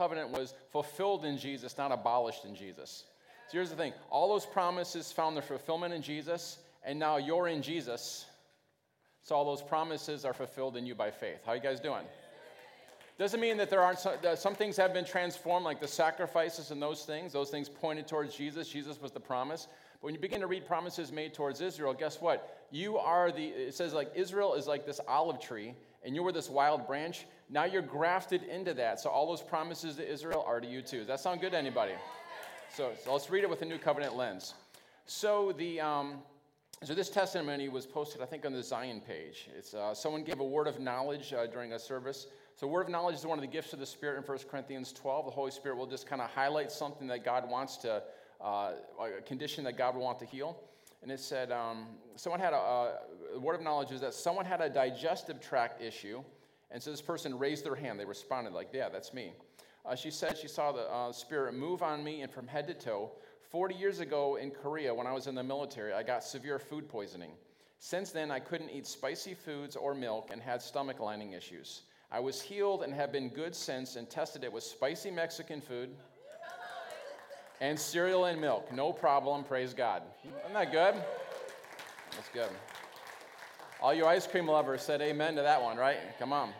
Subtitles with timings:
[0.00, 3.04] covenant was fulfilled in Jesus, not abolished in Jesus.
[3.48, 7.48] So here's the thing all those promises found their fulfillment in Jesus, and now you're
[7.48, 8.24] in Jesus.
[9.22, 11.40] So all those promises are fulfilled in you by faith.
[11.44, 12.06] How you guys doing?
[13.18, 16.80] Doesn't mean that there aren't some, some things have been transformed, like the sacrifices and
[16.80, 17.34] those things.
[17.34, 18.66] Those things pointed towards Jesus.
[18.66, 19.68] Jesus was the promise.
[20.00, 22.64] But when you begin to read promises made towards Israel, guess what?
[22.70, 26.32] You are the, it says like Israel is like this olive tree, and you were
[26.32, 27.26] this wild branch.
[27.50, 29.00] Now you're grafted into that.
[29.00, 30.98] So all those promises to Israel are to you too.
[30.98, 31.94] Does that sound good to anybody?
[32.72, 34.54] So, so let's read it with a new covenant lens.
[35.06, 36.18] So the, um,
[36.84, 39.48] so this testimony was posted, I think, on the Zion page.
[39.58, 42.28] It's uh, someone gave a word of knowledge uh, during a service.
[42.54, 44.92] So, word of knowledge is one of the gifts of the Spirit in 1 Corinthians
[44.92, 45.24] 12.
[45.24, 48.02] The Holy Spirit will just kind of highlight something that God wants to,
[48.40, 50.58] uh, a condition that God will want to heal.
[51.02, 52.98] And it said, um, someone had a,
[53.34, 56.22] a word of knowledge is that someone had a digestive tract issue.
[56.70, 57.98] And so this person raised their hand.
[57.98, 59.32] They responded, like, yeah, that's me.
[59.84, 62.74] Uh, she said she saw the uh, Spirit move on me and from head to
[62.74, 63.10] toe.
[63.50, 66.88] 40 years ago in Korea, when I was in the military, I got severe food
[66.88, 67.32] poisoning.
[67.80, 71.82] Since then, I couldn't eat spicy foods or milk and had stomach lining issues.
[72.12, 75.90] I was healed and have been good since and tested it with spicy Mexican food
[77.60, 78.72] and cereal and milk.
[78.72, 80.02] No problem, praise God.
[80.24, 80.94] Isn't that good?
[82.12, 82.50] That's good.
[83.82, 85.96] All you ice cream lovers said amen to that one, right?
[86.18, 86.52] Come on.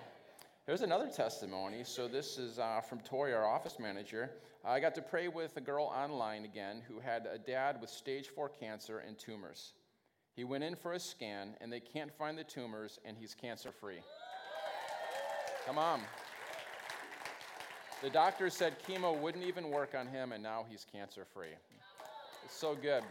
[0.65, 1.83] Here's another testimony.
[1.85, 4.31] So, this is uh, from Tori, our office manager.
[4.65, 8.29] I got to pray with a girl online again who had a dad with stage
[8.29, 9.75] four cancer and tumors.
[10.35, 13.71] He went in for a scan, and they can't find the tumors, and he's cancer
[13.71, 14.01] free.
[15.67, 16.01] Come on.
[18.03, 21.53] The doctor said chemo wouldn't even work on him, and now he's cancer free.
[22.47, 23.03] It's so good.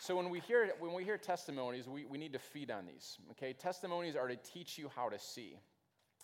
[0.00, 3.18] So when we hear when we hear testimonies, we, we need to feed on these.
[3.32, 5.58] Okay, testimonies are to teach you how to see.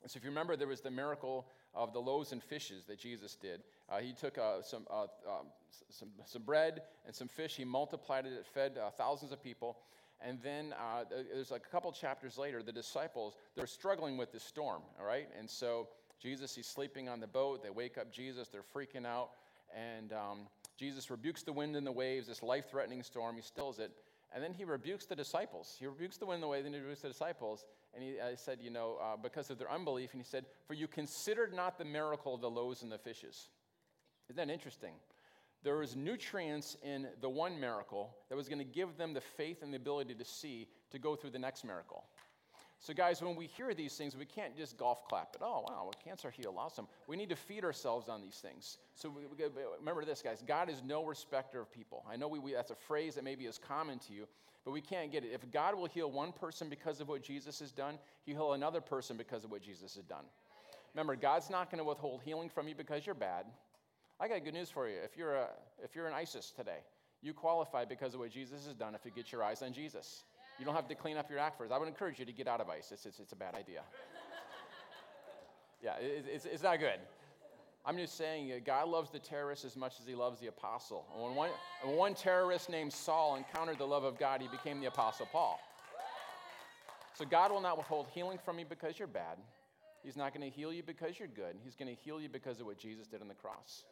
[0.06, 3.34] So if you remember, there was the miracle of the loaves and fishes that Jesus
[3.34, 3.62] did.
[3.90, 5.46] Uh, he took uh, some, uh, um,
[5.90, 9.78] some, some bread and some fish, he multiplied it, it fed uh, thousands of people.
[10.20, 14.40] And then uh, there's like a couple chapters later, the disciples, they're struggling with the
[14.40, 15.28] storm, all right?
[15.38, 15.88] And so
[16.22, 17.62] Jesus, he's sleeping on the boat.
[17.62, 19.30] They wake up Jesus, they're freaking out.
[19.76, 20.46] And um,
[20.76, 23.90] Jesus rebukes the wind and the waves, this life threatening storm, he stills it.
[24.34, 25.76] And then he rebukes the disciples.
[25.78, 27.64] He rebukes the wind and the waves, then he rebukes the disciples.
[27.94, 30.74] And he uh, said, You know, uh, because of their unbelief, and he said, For
[30.74, 33.48] you considered not the miracle of the loaves and the fishes.
[34.28, 34.92] Isn't that interesting?
[35.66, 39.62] there was nutrients in the one miracle that was going to give them the faith
[39.62, 42.04] and the ability to see to go through the next miracle.
[42.80, 45.40] So, guys, when we hear these things, we can't just golf clap it.
[45.42, 46.86] Oh, wow, cancer healed, awesome.
[47.06, 48.78] We need to feed ourselves on these things.
[48.94, 49.44] So, we, we,
[49.78, 52.04] remember this, guys God is no respecter of people.
[52.10, 54.26] I know we, we, that's a phrase that maybe is common to you,
[54.64, 55.30] but we can't get it.
[55.32, 58.80] If God will heal one person because of what Jesus has done, He'll heal another
[58.80, 60.24] person because of what Jesus has done.
[60.94, 63.46] Remember, God's not going to withhold healing from you because you're bad.
[64.18, 64.96] I got good news for you.
[65.04, 65.48] If you're, a,
[65.82, 66.78] if you're an ISIS today,
[67.22, 70.24] you qualify because of what Jesus has done if you get your eyes on Jesus.
[70.58, 71.72] You don't have to clean up your act first.
[71.72, 73.04] I would encourage you to get out of ISIS.
[73.04, 73.82] It's, it's a bad idea.
[75.82, 76.98] yeah, it, it's, it's not good.
[77.84, 81.06] I'm just saying, uh, God loves the terrorist as much as he loves the apostle.
[81.14, 81.50] And when one,
[81.84, 85.60] when one terrorist named Saul encountered the love of God, he became the apostle Paul.
[87.14, 89.38] So God will not withhold healing from you because you're bad.
[90.02, 91.56] He's not going to heal you because you're good.
[91.64, 93.84] He's going to heal you because of what Jesus did on the cross.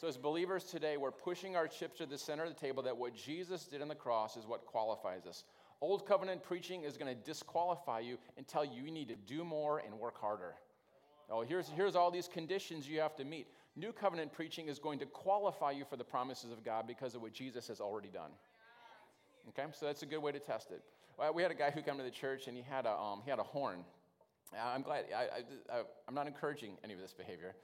[0.00, 2.96] So, as believers today, we're pushing our chips to the center of the table that
[2.96, 5.42] what Jesus did on the cross is what qualifies us.
[5.80, 9.44] Old covenant preaching is going to disqualify you and tell you you need to do
[9.44, 10.54] more and work harder.
[11.30, 13.46] Oh, here's, here's all these conditions you have to meet.
[13.76, 17.22] New covenant preaching is going to qualify you for the promises of God because of
[17.22, 18.30] what Jesus has already done.
[19.50, 20.82] Okay, so that's a good way to test it.
[21.18, 23.20] Well, we had a guy who came to the church and he had a, um,
[23.24, 23.84] he had a horn.
[24.58, 27.54] I'm glad, I, I, I'm not encouraging any of this behavior.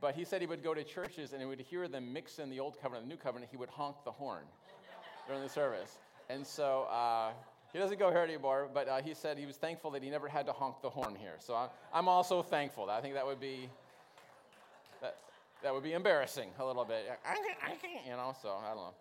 [0.00, 2.48] But he said he would go to churches and he would hear them mix in
[2.48, 3.50] the old covenant and the new covenant.
[3.50, 4.44] He would honk the horn
[5.26, 5.98] during the service.
[6.30, 7.32] And so uh,
[7.72, 10.28] he doesn't go here anymore, but uh, he said he was thankful that he never
[10.28, 11.36] had to honk the horn here.
[11.38, 12.90] So I, I'm also thankful.
[12.90, 13.68] I think that would be
[15.00, 15.16] that,
[15.62, 17.06] that would be embarrassing a little bit.
[18.06, 18.94] You know, so I don't know.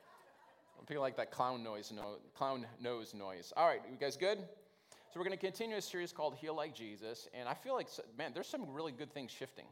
[0.87, 3.51] People like that clown noise, no, clown nose noise.
[3.57, 4.39] All right, you guys good?
[4.39, 7.87] So we're going to continue a series called Heal Like Jesus, and I feel like,
[8.17, 9.65] man, there's some really good things shifting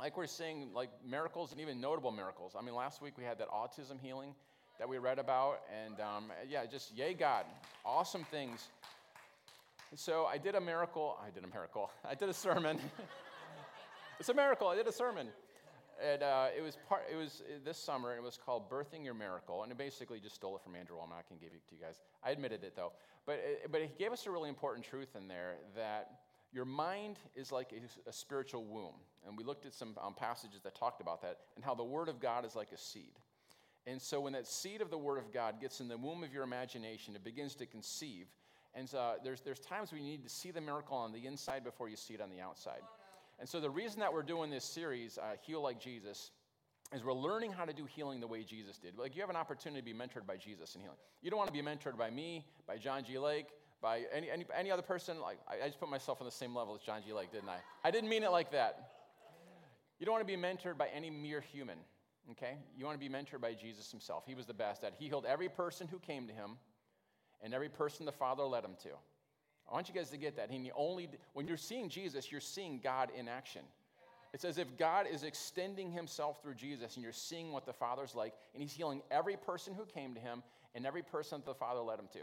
[0.00, 2.56] like we're seeing like miracles and even notable miracles.
[2.58, 4.34] I mean, last week we had that autism healing
[4.80, 7.44] that we read about, and um, yeah, just yay God,
[7.84, 8.68] awesome things.
[9.90, 11.18] And so I did a miracle.
[11.22, 11.90] I did a miracle.
[12.08, 12.80] I did a sermon.
[14.18, 14.68] it's a miracle.
[14.68, 15.26] I did a sermon.
[16.02, 17.02] And uh, it was part.
[17.12, 18.12] It was uh, this summer.
[18.12, 20.96] And it was called "Birthing Your Miracle," and it basically just stole it from Andrew
[20.96, 22.00] Wommack and gave it to you guys.
[22.24, 22.92] I admitted it though,
[23.26, 26.20] but it, uh, but he gave us a really important truth in there that
[26.52, 28.94] Your mind is like a, a spiritual womb.
[29.26, 32.08] And we looked at some um, passages that talked about that and how the Word
[32.08, 33.12] of God is like a seed.
[33.86, 36.32] And so when that seed of the Word of God gets in the womb of
[36.32, 38.26] your imagination, it begins to conceive.
[38.74, 41.64] And uh, there's, there's times when you need to see the miracle on the inside
[41.64, 42.82] before you see it on the outside.
[43.38, 46.30] And so the reason that we're doing this series, uh, Heal Like Jesus,
[46.94, 48.98] is we're learning how to do healing the way Jesus did.
[48.98, 50.96] Like you have an opportunity to be mentored by Jesus in healing.
[51.22, 53.18] You don't want to be mentored by me, by John G.
[53.18, 53.46] Lake,
[53.80, 55.20] by any, any, any other person.
[55.20, 57.12] Like I, I just put myself on the same level as John G.
[57.12, 57.58] Lake, didn't I?
[57.84, 58.90] I didn't mean it like that.
[59.98, 61.78] You don't want to be mentored by any mere human,
[62.32, 62.56] okay?
[62.76, 64.24] You want to be mentored by Jesus himself.
[64.26, 64.92] He was the best at.
[64.92, 64.94] it.
[64.98, 66.52] He healed every person who came to him,
[67.42, 68.90] and every person the Father led him to.
[69.70, 70.50] I want you guys to get that.
[70.50, 73.62] He only when you're seeing Jesus, you're seeing God in action.
[74.32, 78.14] It's as if God is extending himself through Jesus, and you're seeing what the Father's
[78.14, 80.42] like, and he's healing every person who came to him
[80.74, 82.20] and every person that the Father led him to.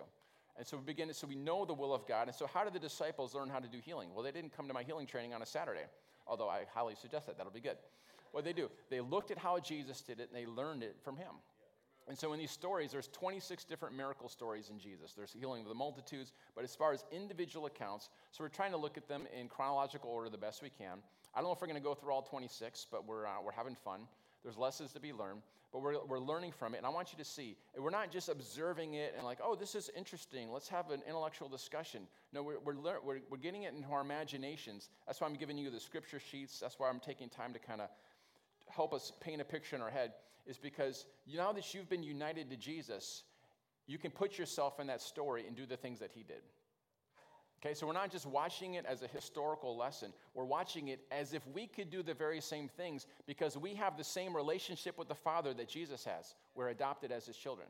[0.58, 2.28] And so we begin, so we know the will of God.
[2.28, 4.10] And so how did the disciples learn how to do healing?
[4.14, 5.86] Well, they didn't come to my healing training on a Saturday,
[6.26, 7.38] although I highly suggest that.
[7.38, 7.78] That'll be good.
[8.32, 8.70] What they do?
[8.90, 11.34] They looked at how Jesus did it and they learned it from him.
[12.08, 15.12] And so in these stories, there's 26 different miracle stories in Jesus.
[15.12, 18.78] There's healing of the multitudes, but as far as individual accounts, so we're trying to
[18.78, 21.00] look at them in chronological order the best we can.
[21.36, 23.52] I don't know if we're going to go through all 26, but we're, uh, we're
[23.52, 24.02] having fun.
[24.44, 25.42] There's lessons to be learned,
[25.74, 26.78] but we're, we're learning from it.
[26.78, 29.76] And I want you to see, we're not just observing it and like, oh, this
[29.76, 30.50] is interesting.
[30.50, 32.08] Let's have an intellectual discussion.
[32.32, 34.90] No, we're, we're, lear- we're, we're getting it into our imaginations.
[35.06, 36.60] That's why I'm giving you the scripture sheets.
[36.60, 37.90] That's why I'm taking time to kind of
[38.78, 40.14] help us paint a picture in our head,
[40.46, 43.24] is because now that you've been united to Jesus,
[43.88, 46.44] you can put yourself in that story and do the things that he did.
[47.60, 50.14] Okay, so we're not just watching it as a historical lesson.
[50.36, 53.98] We're watching it as if we could do the very same things because we have
[53.98, 56.36] the same relationship with the Father that Jesus has.
[56.54, 57.68] We're adopted as his children.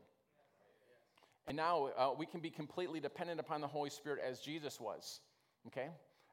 [1.46, 5.20] And now uh, we can be completely dependent upon the Holy Spirit as Jesus was.
[5.68, 5.88] Okay?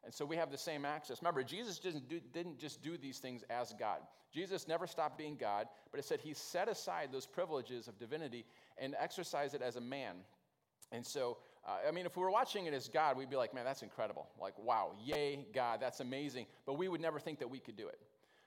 [0.05, 1.21] And so we have the same access.
[1.21, 3.99] Remember, Jesus didn't, do, didn't just do these things as God.
[4.31, 8.45] Jesus never stopped being God, but it said he set aside those privileges of divinity
[8.77, 10.15] and exercised it as a man.
[10.91, 13.53] And so uh, I mean, if we were watching it as God, we'd be like,
[13.53, 14.27] man, that's incredible.
[14.39, 16.45] Like, wow, yay, God, that's amazing.
[16.65, 17.99] But we would never think that we could do it.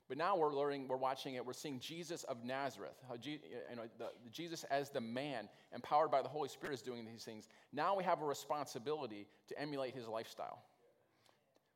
[0.09, 3.39] But now we're learning, we're watching it, we're seeing Jesus of Nazareth, how you
[3.77, 7.49] know, the Jesus as the man, empowered by the Holy Spirit, is doing these things.
[7.73, 10.63] Now we have a responsibility to emulate his lifestyle.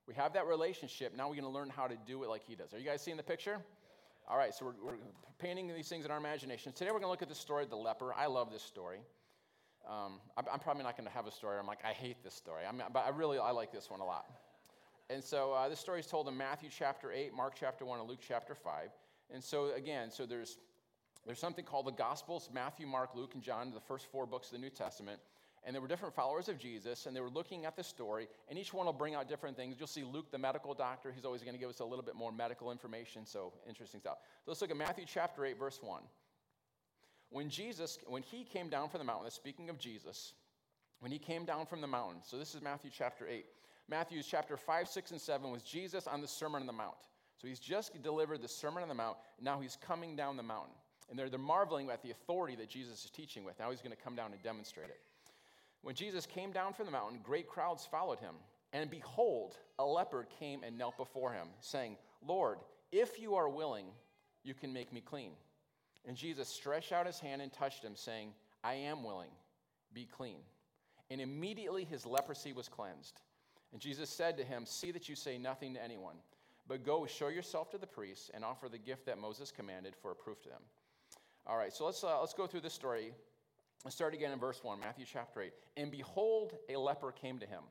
[0.07, 1.17] We have that relationship.
[1.17, 2.75] Now we're going to learn how to do it like he does.
[2.75, 3.59] Are you guys seeing the picture?
[4.29, 4.99] All right, so we're, we're
[5.39, 6.73] painting these things in our imagination.
[6.73, 8.15] Today we're going to look at the story of the leper.
[8.15, 9.01] I love this story.
[9.89, 11.59] Um, I'm, I'm, probably not going to have a story.
[11.59, 12.63] I'm like, I hate this story.
[12.69, 14.27] I mean, but I really, I like this one a lot.
[15.11, 18.09] And so uh, this story is told in Matthew chapter 8, Mark chapter 1, and
[18.09, 18.91] Luke chapter 5.
[19.35, 20.59] And so again, so there's,
[21.27, 24.53] there's something called the Gospels Matthew, Mark, Luke, and John, the first four books of
[24.53, 25.21] the New Testament.
[25.65, 28.59] And there were different followers of Jesus, and they were looking at the story, and
[28.59, 29.77] each one will bring out different things.
[29.79, 32.17] You'll see Luke, the medical doctor, he's always going to give us a little bit
[32.17, 34.19] more medical information, so interesting stuff.
[34.45, 36.03] So let's look at Matthew chapter 8, verse 1
[37.33, 40.35] when Jesus, when he came down from the mountain, speaking of Jesus,
[41.01, 43.45] when he came down from the mountain, so this is Matthew chapter 8.
[43.89, 46.95] Matthew's chapter 5, 6, and 7 was Jesus on the Sermon on the Mount.
[47.41, 50.75] So he's just delivered the Sermon on the Mount, now he's coming down the mountain.
[51.11, 53.59] And they're, they're marveling at the authority that Jesus is teaching with.
[53.59, 55.01] Now he's going to come down and demonstrate it.
[55.83, 58.35] When Jesus came down from the mountain, great crowds followed him.
[58.73, 61.97] And behold, a leper came and knelt before him, saying,
[62.27, 62.59] Lord,
[62.91, 63.87] if you are willing,
[64.45, 65.33] you can make me clean.
[66.07, 68.31] And Jesus stretched out his hand and touched him, saying,
[68.65, 69.31] I am willing,
[69.93, 70.39] be clean.
[71.11, 73.21] And immediately his leprosy was cleansed.
[73.73, 76.17] And Jesus said to him, See that you say nothing to anyone,
[76.67, 80.11] but go show yourself to the priests and offer the gift that Moses commanded for
[80.11, 80.63] a proof to them.
[81.47, 83.13] All right, so let's, uh, let's go through this story.
[83.85, 85.53] Let's start again in verse 1, Matthew chapter 8.
[85.77, 87.63] And behold, a leper came to him.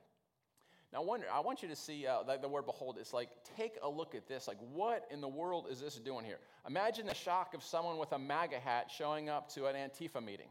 [0.91, 2.97] Now, wonder, I want you to see uh, the, the word behold.
[2.99, 4.45] It's like, take a look at this.
[4.45, 6.39] Like, what in the world is this doing here?
[6.67, 10.49] Imagine the shock of someone with a MAGA hat showing up to an Antifa meeting.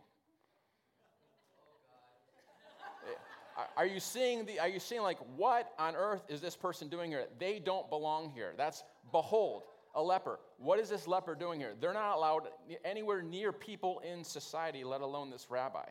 [3.76, 7.10] Are you seeing the, are you seeing like, what on earth is this person doing
[7.10, 7.26] here?
[7.38, 8.54] They don't belong here.
[8.56, 9.64] That's behold,
[9.94, 10.38] a leper.
[10.59, 11.75] What is this leper doing here?
[11.80, 12.49] They're not allowed
[12.85, 15.87] anywhere near people in society, let alone this rabbi.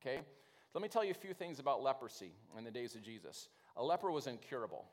[0.00, 0.20] Okay?
[0.74, 3.48] Let me tell you a few things about leprosy in the days of Jesus.
[3.76, 4.84] A leper was incurable.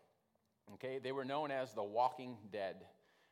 [0.73, 2.75] Okay, they were known as the walking dead.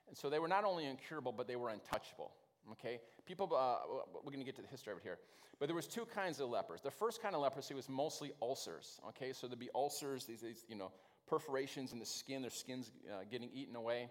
[0.08, 2.32] And so they were not only incurable, but they were untouchable.
[2.74, 3.78] Okay, people, uh,
[4.14, 5.18] we're going to get to the history of it here.
[5.60, 6.82] But there was two kinds of lepers.
[6.82, 9.00] The first kind of leprosy was mostly ulcers.
[9.10, 10.92] Okay, so there'd be ulcers, these, these you know,
[11.28, 14.10] perforations in the skin, their skin's uh, getting eaten away.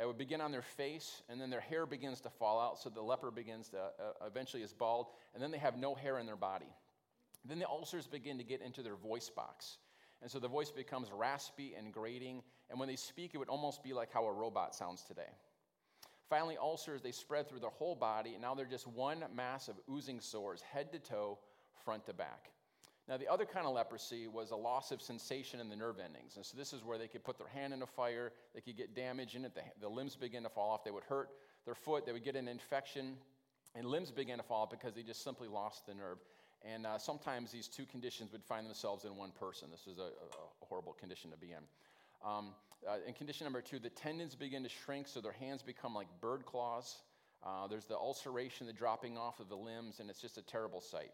[0.00, 2.88] It would begin on their face, and then their hair begins to fall out, so
[2.88, 6.26] the leper begins to uh, eventually is bald, and then they have no hair in
[6.26, 6.72] their body.
[7.44, 9.78] Then the ulcers begin to get into their voice box.
[10.22, 12.42] And so the voice becomes raspy and grating.
[12.70, 15.28] And when they speak, it would almost be like how a robot sounds today.
[16.30, 19.74] Finally, ulcers, they spread through their whole body, and now they're just one mass of
[19.90, 21.38] oozing sores, head to toe,
[21.84, 22.50] front to back.
[23.12, 26.36] Now, the other kind of leprosy was a loss of sensation in the nerve endings.
[26.36, 28.74] And so, this is where they could put their hand in a fire, they could
[28.74, 31.28] get damage in it, the, the limbs begin to fall off, they would hurt
[31.66, 33.18] their foot, they would get an infection,
[33.74, 36.16] and limbs began to fall off because they just simply lost the nerve.
[36.64, 39.68] And uh, sometimes these two conditions would find themselves in one person.
[39.70, 41.62] This is a, a horrible condition to be in.
[42.26, 42.54] Um,
[42.88, 46.06] uh, in condition number two, the tendons begin to shrink, so their hands become like
[46.22, 47.02] bird claws.
[47.44, 50.80] Uh, there's the ulceration, the dropping off of the limbs, and it's just a terrible
[50.80, 51.10] sight.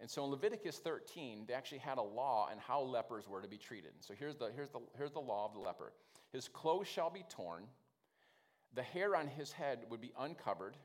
[0.00, 3.48] And so in Leviticus 13, they actually had a law on how lepers were to
[3.48, 3.92] be treated.
[4.00, 5.92] So here's the, here's the, here's the law of the leper
[6.32, 7.64] His clothes shall be torn,
[8.74, 10.76] the hair on his head would be uncovered.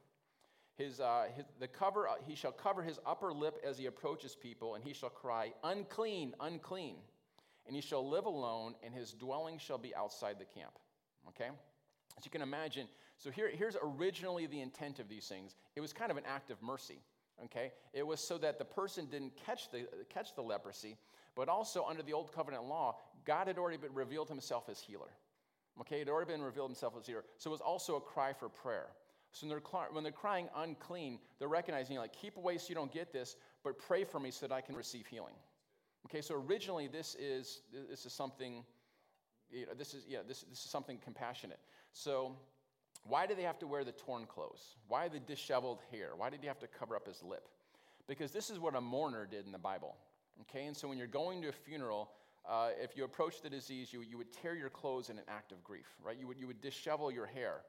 [0.77, 4.35] His, uh, his, the cover, uh, he shall cover his upper lip as he approaches
[4.35, 6.97] people, and he shall cry, Unclean, unclean
[7.67, 10.71] and he shall live alone, and his dwelling shall be outside the camp.
[11.27, 11.49] Okay?
[12.17, 12.87] As you can imagine,
[13.17, 15.55] so here, here's originally the intent of these things.
[15.75, 16.99] It was kind of an act of mercy.
[17.45, 17.71] Okay?
[17.93, 20.97] It was so that the person didn't catch the, catch the leprosy,
[21.35, 25.09] but also under the old covenant law, God had already been revealed himself as healer.
[25.79, 27.23] Okay, it had already been revealed himself as healer.
[27.37, 28.87] So it was also a cry for prayer.
[29.31, 32.91] So when they're, when they're crying unclean, they're recognizing, like, keep away so you don't
[32.91, 35.35] get this, but pray for me so that I can receive healing.
[36.07, 38.63] Okay, so originally this is this is something,
[39.51, 41.59] you know, this is yeah, this, this is something compassionate.
[41.91, 42.37] So
[43.07, 44.75] why do they have to wear the torn clothes?
[44.87, 46.11] Why the disheveled hair?
[46.15, 47.47] Why did he have to cover up his lip?
[48.07, 49.95] Because this is what a mourner did in the Bible.
[50.41, 52.11] Okay, and so when you're going to a funeral,
[52.47, 55.51] uh, if you approach the disease, you, you would tear your clothes in an act
[55.51, 56.17] of grief, right?
[56.17, 57.61] You would, you would dishevel your hair.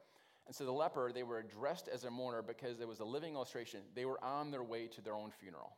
[0.46, 3.34] And so the leper, they were dressed as a mourner because there was a living
[3.34, 3.80] illustration.
[3.94, 5.72] They were on their way to their own funeral.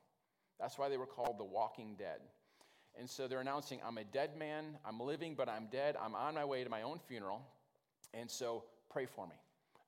[0.61, 2.21] That's why they were called the walking dead.
[2.99, 4.79] And so they're announcing, I'm a dead man.
[4.85, 5.97] I'm living, but I'm dead.
[6.01, 7.43] I'm on my way to my own funeral.
[8.13, 9.37] And so pray for me.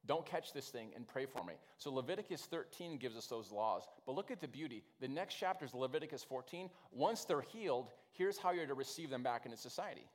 [0.07, 1.55] Don't catch this thing and pray for me.
[1.79, 3.85] So Leviticus 13 gives us those laws.
[4.05, 4.83] But look at the beauty.
[5.01, 6.69] The next chapter is Leviticus 14.
[6.91, 10.07] Once they're healed, here's how you're to receive them back into society.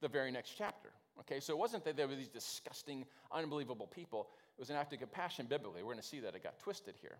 [0.00, 0.90] The very next chapter.
[1.20, 4.28] Okay, so it wasn't that they were these disgusting, unbelievable people.
[4.56, 5.82] It was an act of compassion biblically.
[5.82, 7.18] We're going to see that it got twisted here.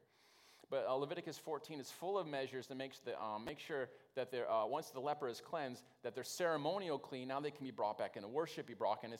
[0.74, 4.34] But uh, Leviticus 14 is full of measures that makes the, um, make sure that
[4.34, 7.28] uh, once the leper is cleansed, that they're ceremonial clean.
[7.28, 9.16] Now they can be brought back into worship, be brought, into,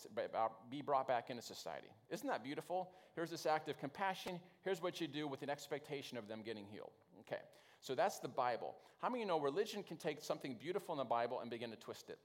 [0.68, 1.86] be brought back into society.
[2.10, 2.90] Isn't that beautiful?
[3.14, 4.40] Here's this act of compassion.
[4.64, 6.90] Here's what you do with an expectation of them getting healed.
[7.20, 7.40] Okay,
[7.78, 8.74] so that's the Bible.
[9.00, 11.70] How many of you know religion can take something beautiful in the Bible and begin
[11.70, 12.18] to twist it?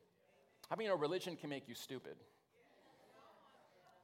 [0.72, 2.16] How many of you know religion can make you stupid?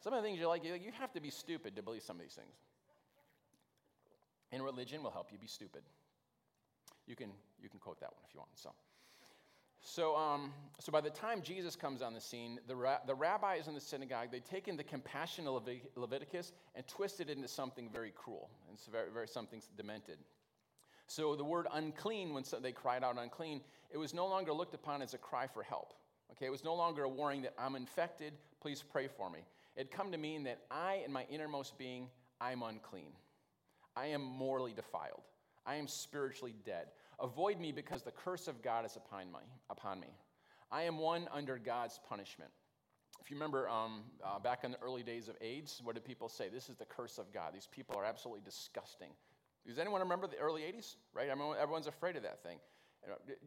[0.04, 2.22] Some of the things you're like, you have to be stupid to believe some of
[2.22, 2.54] these things.
[4.56, 5.82] And religion will help you be stupid.
[7.08, 7.32] You can,
[7.62, 8.52] you can quote that one if you want.
[8.56, 8.72] So,
[9.82, 13.68] so, um, so by the time Jesus comes on the scene, the, ra- the rabbis
[13.68, 18.12] in the synagogue, they'd taken the compassion of Leviticus and twisted it into something very
[18.12, 18.50] cruel.
[18.70, 20.20] And very, very something demented.
[21.08, 23.60] So the word unclean, when they cried out unclean,
[23.92, 25.94] it was no longer looked upon as a cry for help.
[26.32, 28.32] Okay, it was no longer a warning that I'm infected,
[28.62, 29.40] please pray for me.
[29.76, 32.08] It come to mean that I, in my innermost being,
[32.40, 33.12] I'm unclean.
[33.96, 35.24] I am morally defiled.
[35.66, 36.88] I am spiritually dead.
[37.20, 39.40] Avoid me because the curse of God is upon me.
[39.70, 40.10] Upon me.
[40.72, 42.52] I am one under God's punishment.
[43.22, 46.30] If you remember um, uh, back in the early days of AIDS, what did people
[46.30, 46.50] say?
[46.50, 47.54] This is the curse of God.
[47.54, 49.10] These people are absolutely disgusting.
[49.66, 50.96] Does anyone remember the early 80s?
[51.14, 51.28] Right?
[51.36, 52.58] Mean, everyone's afraid of that thing.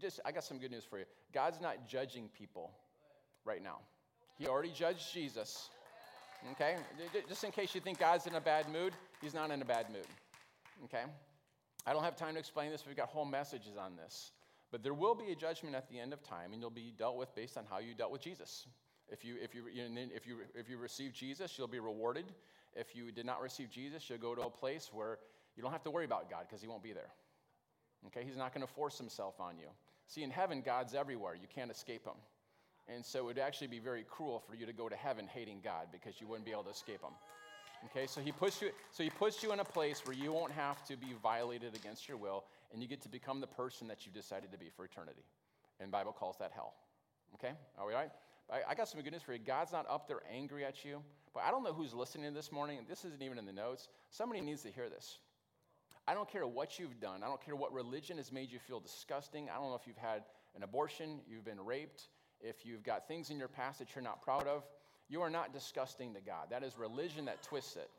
[0.00, 1.04] Just, I got some good news for you.
[1.32, 2.72] God's not judging people
[3.44, 3.78] right now.
[4.36, 5.68] He already judged Jesus.
[6.52, 6.76] Okay?
[7.28, 9.90] Just in case you think God's in a bad mood, He's not in a bad
[9.90, 10.06] mood
[10.84, 11.04] okay?
[11.86, 12.84] I don't have time to explain this.
[12.86, 14.32] We've got whole messages on this.
[14.70, 17.16] But there will be a judgment at the end of time, and you'll be dealt
[17.16, 18.66] with based on how you dealt with Jesus.
[19.08, 22.26] If you, if you, if you, if you receive Jesus, you'll be rewarded.
[22.76, 25.18] If you did not receive Jesus, you'll go to a place where
[25.56, 27.08] you don't have to worry about God because He won't be there.
[28.08, 28.22] Okay?
[28.24, 29.68] He's not going to force Himself on you.
[30.06, 31.34] See, in heaven, God's everywhere.
[31.34, 32.14] You can't escape Him.
[32.94, 35.60] And so it would actually be very cruel for you to go to heaven hating
[35.64, 37.12] God because you wouldn't be able to escape Him.
[37.86, 40.52] Okay, so he puts you so he puts you in a place where you won't
[40.52, 44.04] have to be violated against your will, and you get to become the person that
[44.04, 45.22] you decided to be for eternity.
[45.80, 46.74] And Bible calls that hell.
[47.34, 47.52] Okay?
[47.78, 48.10] Are we all right?
[48.50, 49.38] I, I got some good news for you.
[49.38, 51.02] God's not up there angry at you.
[51.34, 52.80] But I don't know who's listening this morning.
[52.88, 53.88] This isn't even in the notes.
[54.10, 55.18] Somebody needs to hear this.
[56.06, 57.22] I don't care what you've done.
[57.22, 59.48] I don't care what religion has made you feel disgusting.
[59.50, 60.22] I don't know if you've had
[60.56, 62.08] an abortion, you've been raped,
[62.40, 64.64] if you've got things in your past that you're not proud of.
[65.08, 66.48] You are not disgusting to God.
[66.50, 67.90] That is religion that twists it.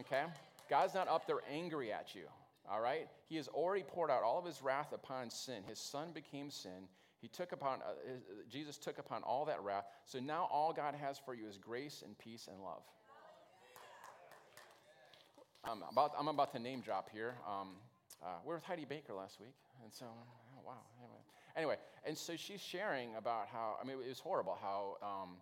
[0.00, 0.24] Okay?
[0.68, 2.24] God's not up there angry at you.
[2.70, 3.08] All right?
[3.28, 5.62] He has already poured out all of his wrath upon sin.
[5.66, 6.88] His son became sin.
[7.20, 9.84] He took upon, uh, his, Jesus took upon all that wrath.
[10.04, 12.82] So now all God has for you is grace and peace and love.
[15.68, 17.34] Um, about, I'm about to name drop here.
[17.48, 17.70] Um,
[18.22, 20.74] uh, we were with Heidi Baker last week, and so, oh, wow.
[21.00, 21.18] Anyway,
[21.56, 25.36] anyway, and so she's sharing about how, I mean, it was horrible how um,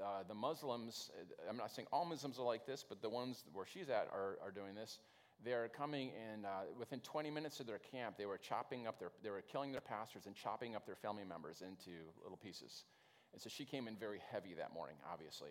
[0.00, 1.10] uh, the Muslims,
[1.48, 4.38] I'm not saying all Muslims are like this, but the ones where she's at are,
[4.42, 4.98] are doing this.
[5.44, 9.10] They're coming and uh, within 20 minutes of their camp, they were chopping up their,
[9.22, 11.90] they were killing their pastors and chopping up their family members into
[12.22, 12.84] little pieces.
[13.32, 15.50] And so she came in very heavy that morning, obviously.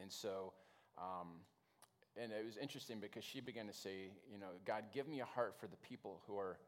[0.00, 0.52] And so,
[0.98, 1.40] um,
[2.20, 5.24] and it was interesting because she began to say, you know, God, give me a
[5.24, 6.58] heart for the people who are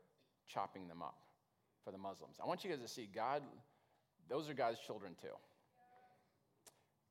[0.47, 1.19] chopping them up,
[1.85, 2.37] for the Muslims.
[2.43, 3.43] I want you guys to see God,
[4.29, 5.35] those are God's children too.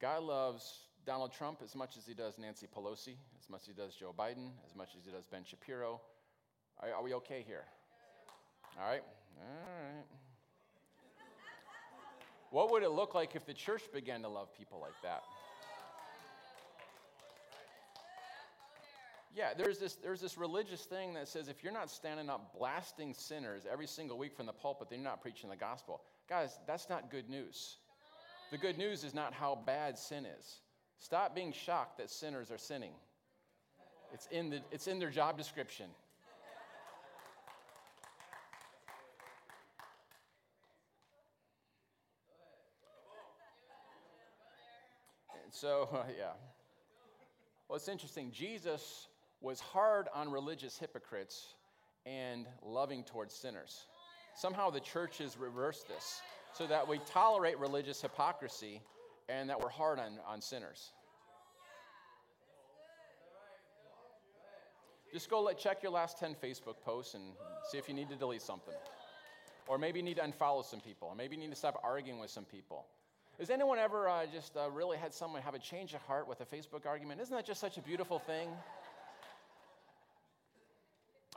[0.01, 3.73] God loves Donald Trump as much as he does Nancy Pelosi, as much as he
[3.73, 5.99] does Joe Biden, as much as he does Ben Shapiro.
[6.79, 7.65] Are, are we okay here?
[8.79, 9.03] All right?
[9.37, 10.05] All right.
[12.51, 15.21] What would it look like if the church began to love people like that?
[19.35, 23.13] Yeah, there's this, there's this religious thing that says if you're not standing up blasting
[23.13, 26.01] sinners every single week from the pulpit, then you're not preaching the gospel.
[26.27, 27.77] Guys, that's not good news.
[28.51, 30.61] The good news is not how bad sin is.
[30.97, 32.91] Stop being shocked that sinners are sinning.
[34.11, 35.85] It's in, the, it's in their job description.
[45.43, 45.87] And so,
[46.17, 46.31] yeah.
[47.67, 48.31] Well, it's interesting.
[48.31, 49.07] Jesus
[49.41, 51.53] was hard on religious hypocrites
[52.05, 53.85] and loving towards sinners.
[54.35, 56.21] Somehow the church has reversed this
[56.53, 58.81] so that we tolerate religious hypocrisy
[59.27, 60.91] and that we're hard on, on sinners.
[65.13, 67.23] Just go let, check your last 10 Facebook posts and
[67.71, 68.75] see if you need to delete something.
[69.67, 71.07] Or maybe you need to unfollow some people.
[71.07, 72.85] Or maybe you need to stop arguing with some people.
[73.39, 76.41] Has anyone ever uh, just uh, really had someone have a change of heart with
[76.41, 77.21] a Facebook argument?
[77.21, 78.49] Isn't that just such a beautiful thing?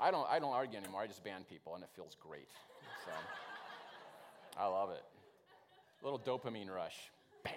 [0.00, 1.02] I don't, I don't argue anymore.
[1.02, 2.48] I just ban people, and it feels great.
[3.04, 3.12] So,
[4.56, 5.02] I love it.
[6.02, 6.96] A little dopamine rush.
[7.44, 7.54] Bam.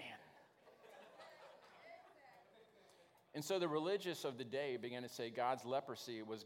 [3.33, 6.45] And so the religious of the day began to say God's leprosy was,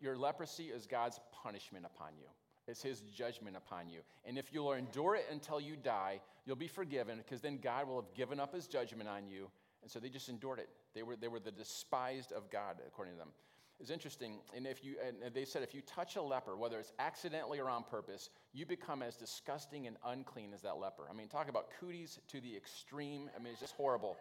[0.00, 2.26] your leprosy is God's punishment upon you.
[2.68, 4.00] It's his judgment upon you.
[4.24, 7.96] And if you'll endure it until you die, you'll be forgiven because then God will
[7.96, 9.48] have given up his judgment on you.
[9.82, 10.68] And so they just endured it.
[10.94, 13.30] They were, they were the despised of God, according to them.
[13.80, 14.40] It's interesting.
[14.56, 17.68] And if you, and they said if you touch a leper, whether it's accidentally or
[17.68, 21.04] on purpose, you become as disgusting and unclean as that leper.
[21.08, 23.30] I mean, talk about cooties to the extreme.
[23.36, 24.16] I mean, it's just horrible.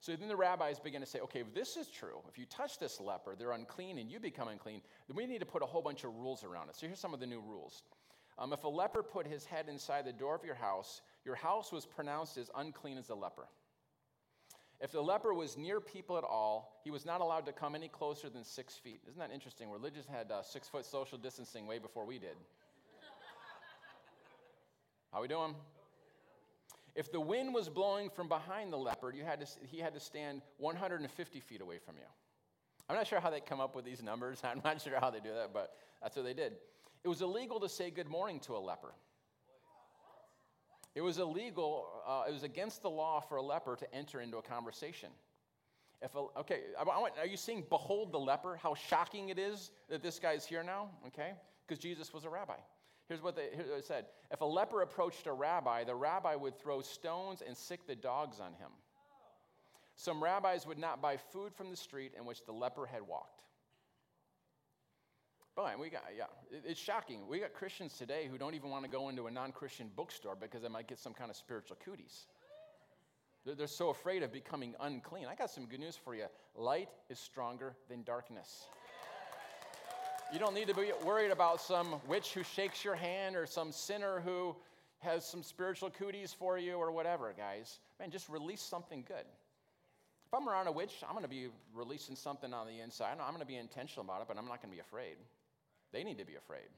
[0.00, 2.78] So then the rabbis began to say, okay, if this is true, if you touch
[2.78, 5.82] this leper, they're unclean and you become unclean, then we need to put a whole
[5.82, 6.76] bunch of rules around it.
[6.76, 7.82] So here's some of the new rules.
[8.38, 11.72] Um, if a leper put his head inside the door of your house, your house
[11.72, 13.48] was pronounced as unclean as the leper.
[14.80, 17.88] If the leper was near people at all, he was not allowed to come any
[17.88, 19.00] closer than six feet.
[19.08, 19.70] Isn't that interesting?
[19.70, 22.36] Religious had uh, six foot social distancing way before we did.
[25.12, 25.54] How we doing?
[26.94, 30.00] If the wind was blowing from behind the leopard, you had to, he had to
[30.00, 32.04] stand 150 feet away from you.
[32.88, 34.40] I'm not sure how they come up with these numbers.
[34.44, 36.54] I'm not sure how they do that, but that's what they did.
[37.04, 38.94] It was illegal to say good morning to a leper.
[40.98, 44.38] It was illegal, uh, it was against the law for a leper to enter into
[44.38, 45.10] a conversation.
[46.02, 48.58] If a, okay, I want, are you seeing Behold the leper?
[48.60, 50.88] How shocking it is that this guy's here now?
[51.06, 51.34] Okay,
[51.64, 52.56] because Jesus was a rabbi.
[53.06, 56.34] Here's what, they, here's what it said If a leper approached a rabbi, the rabbi
[56.34, 58.70] would throw stones and sic the dogs on him.
[59.94, 63.44] Some rabbis would not buy food from the street in which the leper had walked.
[65.58, 66.26] But we got, yeah,
[66.64, 67.26] it's shocking.
[67.28, 70.36] We got Christians today who don't even want to go into a non Christian bookstore
[70.40, 72.26] because they might get some kind of spiritual cooties.
[73.44, 75.26] They're so afraid of becoming unclean.
[75.28, 78.66] I got some good news for you light is stronger than darkness.
[80.32, 83.72] You don't need to be worried about some witch who shakes your hand or some
[83.72, 84.54] sinner who
[85.00, 87.80] has some spiritual cooties for you or whatever, guys.
[87.98, 89.26] Man, just release something good.
[90.24, 93.16] If I'm around a witch, I'm going to be releasing something on the inside.
[93.20, 95.16] I'm going to be intentional about it, but I'm not going to be afraid.
[95.92, 96.68] They need to be afraid.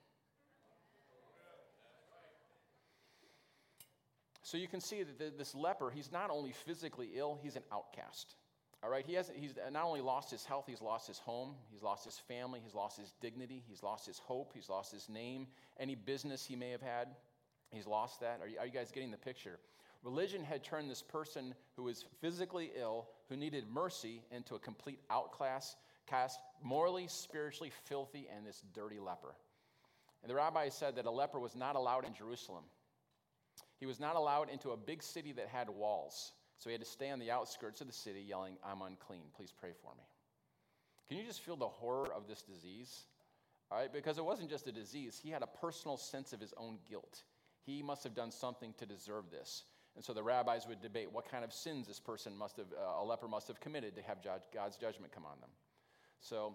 [4.42, 8.34] So you can see that this leper, he's not only physically ill, he's an outcast.
[8.82, 11.82] All right, he has, he's not only lost his health, he's lost his home, he's
[11.82, 15.46] lost his family, he's lost his dignity, he's lost his hope, he's lost his name,
[15.78, 17.08] any business he may have had,
[17.70, 18.40] he's lost that.
[18.40, 19.60] Are you, are you guys getting the picture?
[20.02, 24.98] Religion had turned this person who was physically ill, who needed mercy, into a complete
[25.10, 25.76] outclass,
[26.10, 29.34] cast morally, spiritually filthy, and this dirty leper.
[30.22, 32.64] And the rabbi said that a leper was not allowed in Jerusalem.
[33.78, 36.32] He was not allowed into a big city that had walls.
[36.58, 39.22] So he had to stay on the outskirts of the city yelling, I'm unclean.
[39.34, 40.04] Please pray for me.
[41.08, 43.04] Can you just feel the horror of this disease?
[43.70, 46.52] All right, because it wasn't just a disease, he had a personal sense of his
[46.56, 47.22] own guilt.
[47.64, 49.64] He must have done something to deserve this.
[49.96, 53.02] And so the rabbis would debate what kind of sins this person must have, uh,
[53.02, 54.18] a leper must have committed to have
[54.52, 55.50] God's judgment come on them.
[56.20, 56.54] So,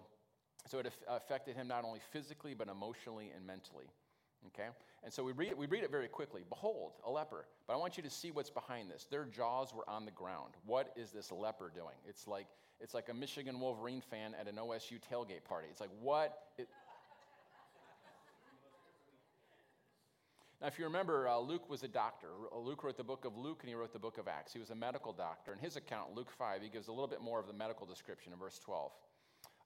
[0.68, 3.86] so it affected him not only physically, but emotionally and mentally.
[4.48, 4.68] Okay?
[5.02, 6.42] And so we read, it, we read it very quickly.
[6.48, 7.46] Behold, a leper.
[7.66, 9.06] But I want you to see what's behind this.
[9.10, 10.54] Their jaws were on the ground.
[10.64, 11.96] What is this leper doing?
[12.08, 12.46] It's like,
[12.80, 15.68] it's like a Michigan Wolverine fan at an OSU tailgate party.
[15.70, 16.38] It's like, what?
[16.58, 16.68] It,
[20.60, 22.28] Now, if you remember, uh, Luke was a doctor.
[22.50, 24.54] Uh, Luke wrote the book of Luke and he wrote the book of Acts.
[24.54, 25.52] He was a medical doctor.
[25.52, 28.32] In his account, Luke 5, he gives a little bit more of the medical description
[28.32, 28.90] in verse 12.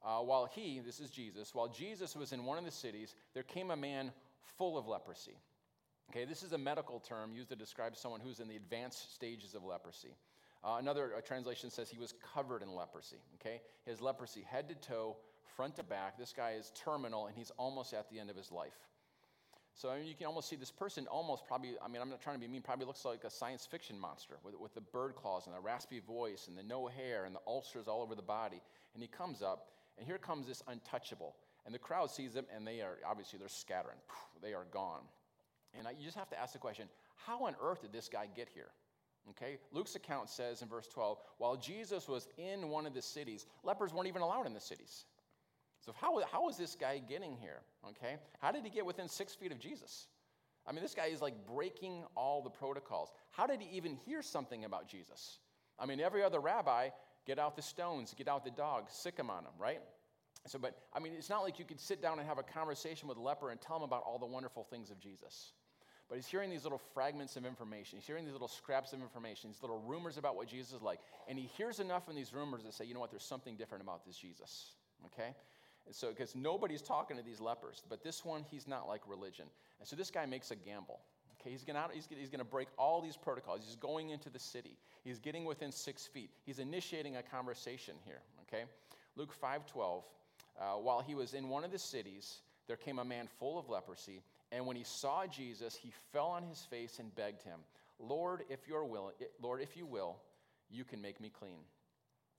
[0.03, 3.43] Uh, while he, this is Jesus, while Jesus was in one of the cities, there
[3.43, 4.13] came a man
[4.57, 5.37] full of leprosy.
[6.11, 9.55] Okay, this is a medical term used to describe someone who's in the advanced stages
[9.55, 10.17] of leprosy.
[10.65, 13.19] Uh, another uh, translation says he was covered in leprosy.
[13.41, 15.17] Okay, his leprosy head to toe,
[15.57, 16.19] front to back.
[16.19, 18.89] This guy is terminal and he's almost at the end of his life.
[19.75, 22.21] So I mean, you can almost see this person almost probably, I mean, I'm not
[22.21, 25.15] trying to be mean, probably looks like a science fiction monster with, with the bird
[25.15, 28.23] claws and the raspy voice and the no hair and the ulcers all over the
[28.23, 28.61] body.
[28.95, 29.69] And he comes up,
[30.01, 31.37] and here comes this untouchable.
[31.67, 33.99] And the crowd sees him, and they are obviously they're scattering.
[34.43, 35.03] They are gone.
[35.79, 36.89] And I, you just have to ask the question
[37.27, 38.71] how on earth did this guy get here?
[39.29, 43.45] Okay, Luke's account says in verse 12, while Jesus was in one of the cities,
[43.63, 45.05] lepers weren't even allowed in the cities.
[45.85, 47.61] So, how, how is this guy getting here?
[47.91, 50.07] Okay, how did he get within six feet of Jesus?
[50.67, 53.11] I mean, this guy is like breaking all the protocols.
[53.31, 55.39] How did he even hear something about Jesus?
[55.79, 56.89] I mean, every other rabbi,
[57.27, 59.81] get out the stones, get out the dogs, sic him on him, right?
[60.47, 63.09] So, but I mean, it's not like you could sit down and have a conversation
[63.09, 65.53] with a leper and tell him about all the wonderful things of Jesus.
[66.09, 67.99] But he's hearing these little fragments of information.
[67.99, 70.99] He's hearing these little scraps of information, these little rumors about what Jesus is like.
[71.29, 73.85] And he hears enough in these rumors that say, you know what, there's something different
[73.85, 74.73] about this Jesus.
[75.07, 75.35] Okay?
[75.87, 79.47] And so, because nobody's talking to these lepers, but this one, he's not like religion.
[79.79, 81.01] And so this guy makes a gamble.
[81.41, 83.61] Okay, he's going he's, he's to break all these protocols.
[83.65, 84.77] He's going into the city.
[85.05, 86.31] He's getting within six feet.
[86.45, 88.21] He's initiating a conversation here.
[88.43, 88.65] Okay,
[89.17, 90.03] Luke 5:12.
[90.59, 93.71] Uh, while he was in one of the cities, there came a man full of
[93.71, 94.23] leprosy,
[94.53, 97.61] and when he saw Jesus, he fell on his face and begged him,
[97.99, 100.21] "Lord, if you're willing, Lord, if you will,
[100.69, 101.65] you can make me clean."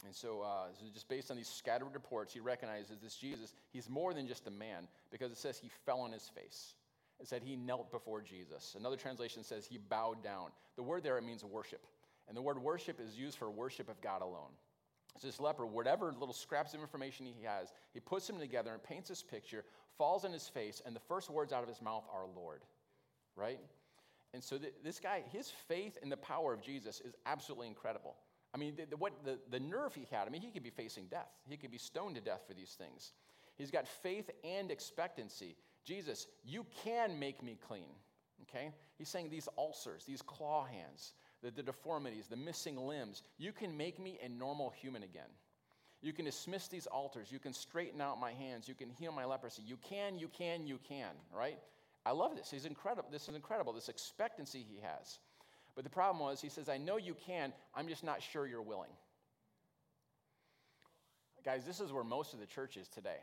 [0.05, 3.89] And so, uh, so, just based on these scattered reports, he recognizes this Jesus, he's
[3.89, 6.73] more than just a man because it says he fell on his face.
[7.21, 8.75] It said he knelt before Jesus.
[8.77, 10.49] Another translation says he bowed down.
[10.75, 11.85] The word there, it means worship.
[12.27, 14.51] And the word worship is used for worship of God alone.
[15.19, 18.81] So this leper, whatever little scraps of information he has, he puts them together and
[18.81, 19.65] paints this picture,
[19.97, 22.61] falls on his face, and the first words out of his mouth are Lord,
[23.35, 23.59] right?
[24.33, 28.15] And so th- this guy, his faith in the power of Jesus is absolutely incredible.
[28.53, 30.69] I mean, the, the, what, the, the nerve he had, I mean, he could be
[30.69, 31.29] facing death.
[31.47, 33.11] He could be stoned to death for these things.
[33.57, 35.55] He's got faith and expectancy.
[35.85, 37.89] Jesus, you can make me clean.
[38.43, 38.71] Okay?
[38.97, 43.75] He's saying these ulcers, these claw hands, the, the deformities, the missing limbs, you can
[43.75, 45.29] make me a normal human again.
[46.01, 47.31] You can dismiss these altars.
[47.31, 48.67] You can straighten out my hands.
[48.67, 49.61] You can heal my leprosy.
[49.65, 51.59] You can, you can, you can, right?
[52.05, 52.49] I love this.
[52.49, 53.09] He's incredible.
[53.11, 55.19] This is incredible, this expectancy he has.
[55.75, 58.61] But the problem was, he says, I know you can, I'm just not sure you're
[58.61, 58.89] willing.
[61.45, 63.17] Guys, this is where most of the church is today.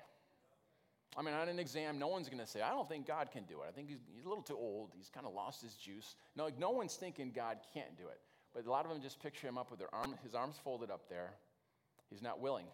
[1.17, 3.45] I mean, on an exam, no one's going to say, I don't think God can
[3.45, 3.67] do it.
[3.69, 4.91] I think he's, he's a little too old.
[4.97, 6.17] He's kind of lost his juice.
[6.37, 8.21] No, like, no one's thinking God can't do it.
[8.55, 10.91] But a lot of them just picture him up with their arm, his arms folded
[10.91, 11.31] up there.
[12.11, 12.67] He's not willing.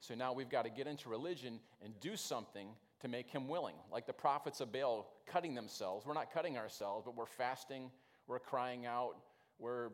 [0.00, 2.68] So now we've got to get into religion and do something
[3.00, 3.76] to make him willing.
[3.90, 6.04] Like the prophets of Baal cutting themselves.
[6.06, 7.90] We're not cutting ourselves, but we're fasting,
[8.26, 9.16] we're crying out,
[9.58, 9.90] we're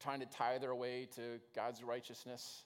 [0.00, 2.64] trying to tie their way to God's righteousness.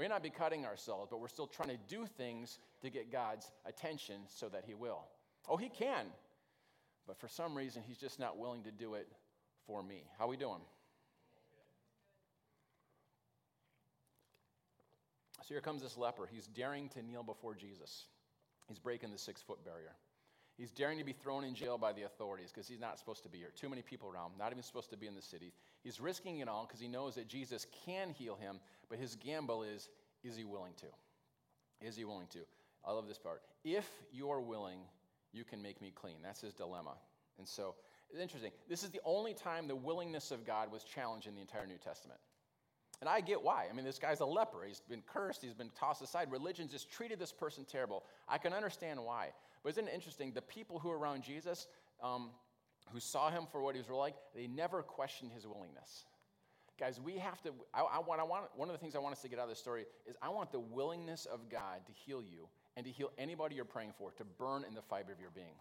[0.00, 3.12] We may not be cutting ourselves, but we're still trying to do things to get
[3.12, 5.02] God's attention so that He will.
[5.46, 6.06] Oh, He can,
[7.06, 9.08] but for some reason, He's just not willing to do it
[9.66, 10.04] for me.
[10.18, 10.62] How we doing?
[15.42, 16.26] So here comes this leper.
[16.32, 18.06] He's daring to kneel before Jesus.
[18.68, 19.92] He's breaking the six foot barrier.
[20.60, 23.30] He's daring to be thrown in jail by the authorities because he's not supposed to
[23.30, 23.50] be here.
[23.56, 25.54] Too many people around, not even supposed to be in the city.
[25.82, 29.62] He's risking it all because he knows that Jesus can heal him, but his gamble
[29.62, 29.88] is
[30.22, 30.86] is he willing to?
[31.80, 32.40] Is he willing to?
[32.84, 33.40] I love this part.
[33.64, 34.80] If you are willing,
[35.32, 36.16] you can make me clean.
[36.22, 36.92] That's his dilemma.
[37.38, 37.74] And so
[38.10, 38.52] it's interesting.
[38.68, 41.78] This is the only time the willingness of God was challenged in the entire New
[41.78, 42.20] Testament.
[43.00, 43.64] And I get why.
[43.70, 44.58] I mean, this guy's a leper.
[44.66, 45.40] He's been cursed.
[45.40, 46.30] He's been tossed aside.
[46.30, 48.04] Religion just treated this person terrible.
[48.28, 49.30] I can understand why.
[49.62, 50.32] But isn't it interesting?
[50.32, 51.68] The people who were around Jesus,
[52.02, 52.30] um,
[52.92, 56.04] who saw him for what he was like, they never questioned his willingness.
[56.78, 59.14] Guys, we have to, I, I, want, I want, one of the things I want
[59.14, 61.92] us to get out of this story is I want the willingness of God to
[61.92, 65.20] heal you and to heal anybody you're praying for to burn in the fiber of
[65.20, 65.54] your being.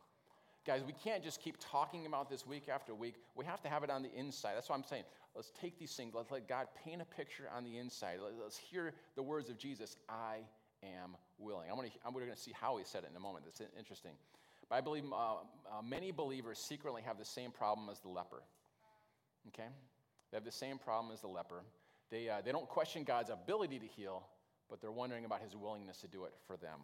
[0.65, 3.15] Guys, we can't just keep talking about this week after week.
[3.35, 4.53] We have to have it on the inside.
[4.55, 5.03] That's what I'm saying.
[5.35, 8.19] Let's take these things, let's let God paint a picture on the inside.
[8.41, 10.39] Let's hear the words of Jesus I
[10.83, 11.69] am willing.
[11.69, 13.45] I'm going to, going to see how he said it in a moment.
[13.45, 14.13] That's interesting.
[14.69, 18.43] But I believe uh, uh, many believers secretly have the same problem as the leper.
[19.47, 19.69] Okay?
[20.31, 21.63] They have the same problem as the leper.
[22.11, 24.27] They, uh, they don't question God's ability to heal,
[24.69, 26.79] but they're wondering about his willingness to do it for them.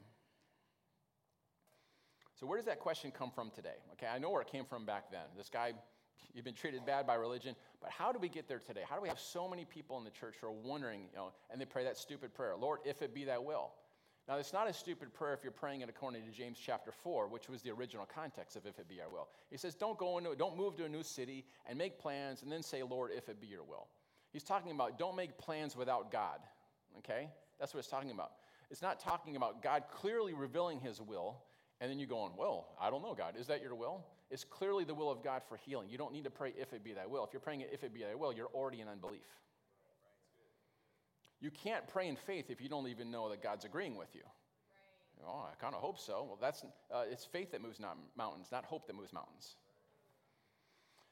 [2.40, 3.78] So, where does that question come from today?
[3.94, 5.22] Okay, I know where it came from back then.
[5.38, 5.72] This guy,
[6.34, 8.82] you've been treated bad by religion, but how do we get there today?
[8.88, 11.32] How do we have so many people in the church who are wondering, you know,
[11.50, 13.72] and they pray that stupid prayer, Lord, if it be that will?
[14.28, 17.28] Now, it's not a stupid prayer if you're praying it according to James chapter 4,
[17.28, 19.28] which was the original context of if it be our will.
[19.52, 22.52] He says, don't go into, don't move to a new city and make plans and
[22.52, 23.88] then say, Lord, if it be your will.
[24.34, 26.40] He's talking about don't make plans without God,
[26.98, 27.30] okay?
[27.60, 28.32] That's what it's talking about.
[28.72, 31.44] It's not talking about God clearly revealing his will
[31.80, 33.36] and then you going, well, I don't know, God.
[33.40, 34.04] Is that your will?
[34.32, 35.88] It's clearly the will of God for healing.
[35.90, 37.24] You don't need to pray if it be thy will.
[37.24, 39.28] If you're praying it, if it be thy will, you're already in unbelief.
[41.46, 44.24] You can't pray in faith if you don't even know that God's agreeing with you.
[45.22, 45.30] Right.
[45.32, 46.26] Oh, I kind of hope so.
[46.28, 49.56] Well, that's uh, it's faith that moves not mountains, not hope that moves mountains.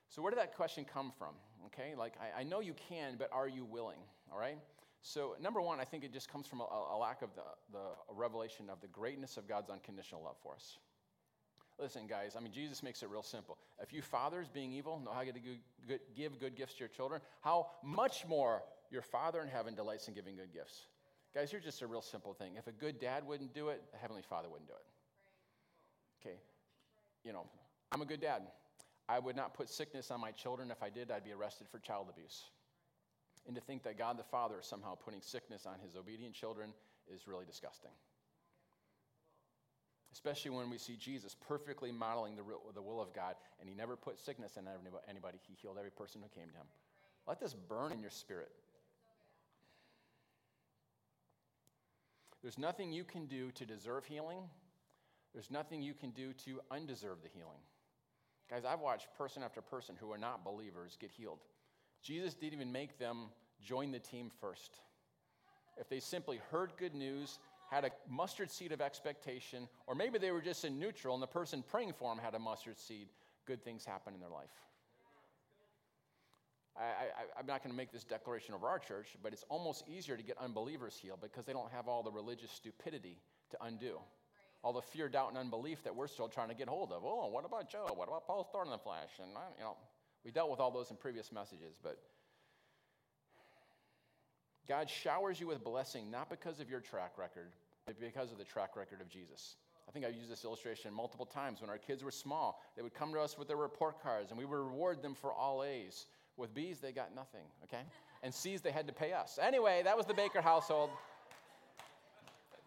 [0.09, 1.35] So where did that question come from?
[1.67, 3.99] Okay, like I, I know you can, but are you willing?
[4.31, 4.57] All right.
[5.03, 7.91] So number one, I think it just comes from a, a lack of the, the
[8.11, 10.79] revelation of the greatness of God's unconditional love for us.
[11.79, 13.57] Listen, guys, I mean, Jesus makes it real simple.
[13.79, 15.31] If you fathers, being evil, know how to
[16.15, 18.63] give good gifts to your children, how much more
[18.93, 20.85] your Father in heaven delights in giving good gifts.
[21.33, 22.53] Guys, here's just a real simple thing.
[22.57, 26.27] If a good dad wouldn't do it, the Heavenly Father wouldn't do it.
[26.27, 26.37] Okay?
[27.23, 27.45] You know,
[27.91, 28.43] I'm a good dad.
[29.09, 30.69] I would not put sickness on my children.
[30.69, 32.43] If I did, I'd be arrested for child abuse.
[33.47, 36.71] And to think that God the Father is somehow putting sickness on his obedient children
[37.13, 37.91] is really disgusting.
[40.13, 42.43] Especially when we see Jesus perfectly modeling the,
[42.75, 44.65] the will of God, and he never put sickness in
[45.09, 45.39] anybody.
[45.47, 46.67] He healed every person who came to him.
[47.27, 48.51] Let this burn in your spirit.
[52.43, 54.41] There's nothing you can do to deserve healing.
[55.33, 57.61] There's nothing you can do to undeserve the healing.
[58.49, 61.39] Guys, I've watched person after person who are not believers get healed.
[62.03, 63.29] Jesus didn't even make them
[63.63, 64.81] join the team first.
[65.77, 67.39] If they simply heard good news,
[67.71, 71.27] had a mustard seed of expectation, or maybe they were just in neutral and the
[71.27, 73.07] person praying for them had a mustard seed,
[73.47, 74.51] good things happen in their life.
[76.75, 80.17] I, am not going to make this declaration over our church, but it's almost easier
[80.17, 83.17] to get unbelievers healed because they don't have all the religious stupidity
[83.51, 83.99] to undo.
[84.63, 87.03] All the fear, doubt, and unbelief that we're still trying to get hold of.
[87.05, 87.91] Oh, what about Job?
[87.95, 89.09] What about Paul's thorn in the flesh?
[89.21, 89.75] And, you know,
[90.25, 91.99] we dealt with all those in previous messages, but
[94.67, 97.51] God showers you with blessing not because of your track record,
[97.85, 99.55] but because of the track record of Jesus.
[99.87, 101.59] I think I've used this illustration multiple times.
[101.59, 104.39] When our kids were small, they would come to us with their report cards, and
[104.39, 106.05] we would reward them for all A's.
[106.37, 107.83] With B's, they got nothing, okay?
[108.23, 109.37] And C's, they had to pay us.
[109.41, 110.89] Anyway, that was the Baker household.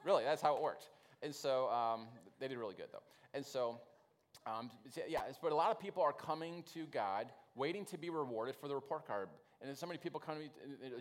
[0.05, 0.85] really, that's how it worked.
[1.23, 2.03] And so um,
[2.39, 3.03] they did really good, though.
[3.35, 3.81] And so,
[4.47, 4.71] um,
[5.09, 7.27] yeah, but a lot of people are coming to God,
[7.57, 9.29] waiting to be rewarded for the report card.
[9.61, 10.51] And then so many people come to me,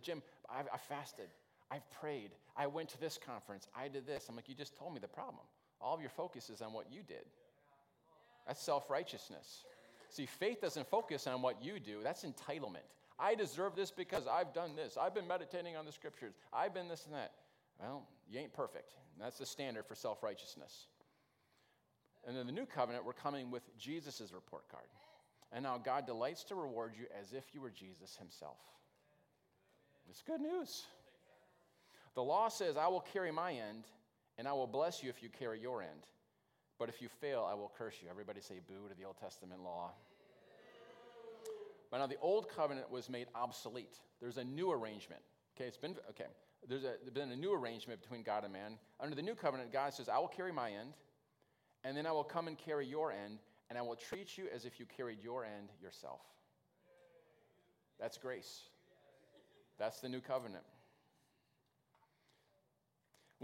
[0.02, 1.28] Jim, I've, I fasted,
[1.70, 4.28] I've prayed, I went to this conference, I did this.
[4.30, 5.44] I'm like, you just told me the problem.
[5.82, 7.26] All of your focus is on what you did.
[8.48, 9.66] That's self righteousness.
[10.16, 12.88] See, faith doesn't focus on what you do, that's entitlement.
[13.20, 14.98] I deserve this because I've done this.
[14.98, 16.36] I've been meditating on the scriptures.
[16.54, 17.34] I've been this and that.
[17.82, 18.94] Well, you ain't perfect.
[19.20, 20.88] That's the standard for self righteousness.
[22.26, 24.88] And in the new covenant, we're coming with Jesus' report card.
[25.52, 28.58] And now God delights to reward you as if you were Jesus himself.
[30.10, 30.84] It's good news.
[32.14, 33.84] The law says, I will carry my end,
[34.38, 36.08] and I will bless you if you carry your end.
[36.78, 38.10] But if you fail, I will curse you.
[38.10, 39.92] Everybody say boo to the Old Testament law.
[41.90, 44.00] But now the old covenant was made obsolete.
[44.20, 45.22] There's a new arrangement.
[45.56, 46.26] Okay, it's been okay.
[46.68, 48.74] There's, a, there's been a new arrangement between God and man.
[49.00, 50.94] Under the new covenant, God says, I will carry my end,
[51.84, 54.66] and then I will come and carry your end, and I will treat you as
[54.66, 56.22] if you carried your end yourself.
[58.00, 58.64] That's grace.
[59.78, 60.64] That's the new covenant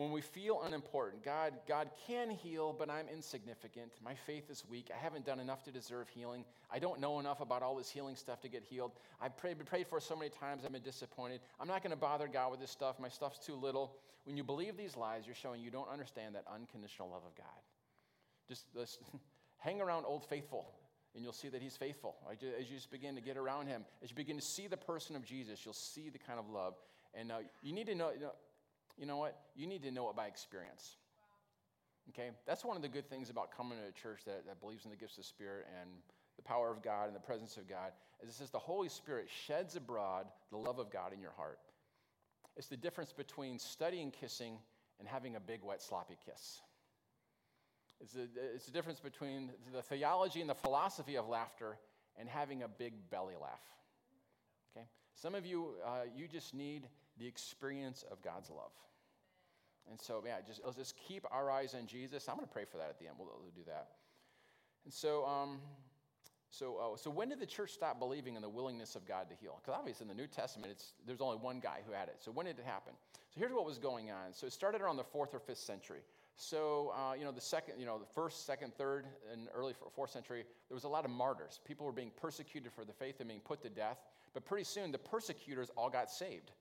[0.01, 1.23] when we feel unimportant.
[1.23, 3.91] God, God can heal, but I'm insignificant.
[4.03, 4.89] My faith is weak.
[4.91, 6.43] I haven't done enough to deserve healing.
[6.71, 8.93] I don't know enough about all this healing stuff to get healed.
[9.21, 11.39] I've prayed, prayed for so many times, I've been disappointed.
[11.59, 12.99] I'm not going to bother God with this stuff.
[12.99, 13.95] My stuff's too little.
[14.23, 17.45] When you believe these lies, you're showing you don't understand that unconditional love of God.
[18.49, 18.99] Just, just
[19.59, 20.65] hang around Old Faithful.
[21.13, 22.15] and you'll see that he's faithful.
[22.27, 22.41] Right?
[22.59, 25.15] As you just begin to get around him, as you begin to see the person
[25.15, 26.73] of Jesus, you'll see the kind of love.
[27.13, 28.31] And uh, you need to know, you know,
[28.97, 29.37] you know what?
[29.55, 30.97] You need to know it by experience.
[32.09, 32.31] Okay?
[32.45, 34.91] That's one of the good things about coming to a church that, that believes in
[34.91, 35.89] the gifts of the Spirit and
[36.37, 37.91] the power of God and the presence of God,
[38.23, 41.59] is it says the Holy Spirit sheds abroad the love of God in your heart.
[42.57, 44.57] It's the difference between studying kissing
[44.99, 46.61] and having a big, wet, sloppy kiss.
[47.99, 51.77] It's the, it's the difference between the theology and the philosophy of laughter
[52.19, 53.61] and having a big belly laugh.
[54.75, 54.85] Okay?
[55.15, 56.87] Some of you, uh, you just need
[57.21, 58.71] the experience of God's love.
[59.89, 62.27] And so, yeah, just, let's just keep our eyes on Jesus.
[62.27, 63.15] I'm going to pray for that at the end.
[63.19, 63.89] We'll, we'll do that.
[64.85, 65.59] And so, um,
[66.49, 69.35] so, uh, so when did the church stop believing in the willingness of God to
[69.35, 69.59] heal?
[69.61, 72.17] Because obviously in the New Testament, it's, there's only one guy who had it.
[72.19, 72.93] So when did it happen?
[73.29, 74.33] So here's what was going on.
[74.33, 76.01] So it started around the fourth or fifth century.
[76.35, 80.09] So, uh, you know, the second, you know, the first, second, third, and early fourth
[80.09, 81.59] century, there was a lot of martyrs.
[81.65, 83.97] People were being persecuted for the faith and being put to death.
[84.33, 86.51] But pretty soon, the persecutors all got saved.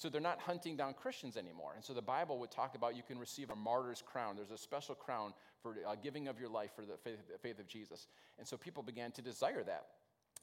[0.00, 1.72] So they're not hunting down Christians anymore.
[1.76, 4.34] And so the Bible would talk about you can receive a martyr's crown.
[4.34, 7.58] There's a special crown for uh, giving of your life for the faith, the faith
[7.58, 8.08] of Jesus.
[8.38, 9.88] And so people began to desire that.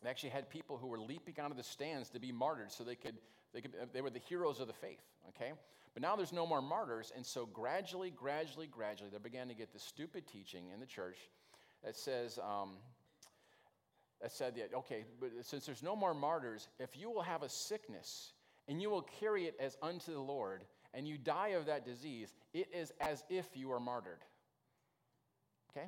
[0.03, 2.83] They actually had people who were leaping out of the stands to be martyred so
[2.83, 3.15] they could,
[3.51, 5.53] they could, they were the heroes of the faith, okay?
[5.95, 9.73] But now there's no more martyrs, and so gradually, gradually, gradually, they began to get
[9.73, 11.17] this stupid teaching in the church
[11.83, 12.73] that says, um,
[14.21, 17.49] that said that, okay, but since there's no more martyrs, if you will have a
[17.49, 18.33] sickness
[18.67, 22.33] and you will carry it as unto the Lord, and you die of that disease,
[22.53, 24.23] it is as if you were martyred.
[25.71, 25.87] Okay?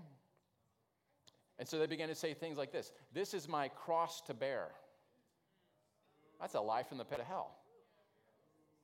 [1.57, 4.69] And so they began to say things like this This is my cross to bear.
[6.39, 7.51] That's a lie from the pit of hell.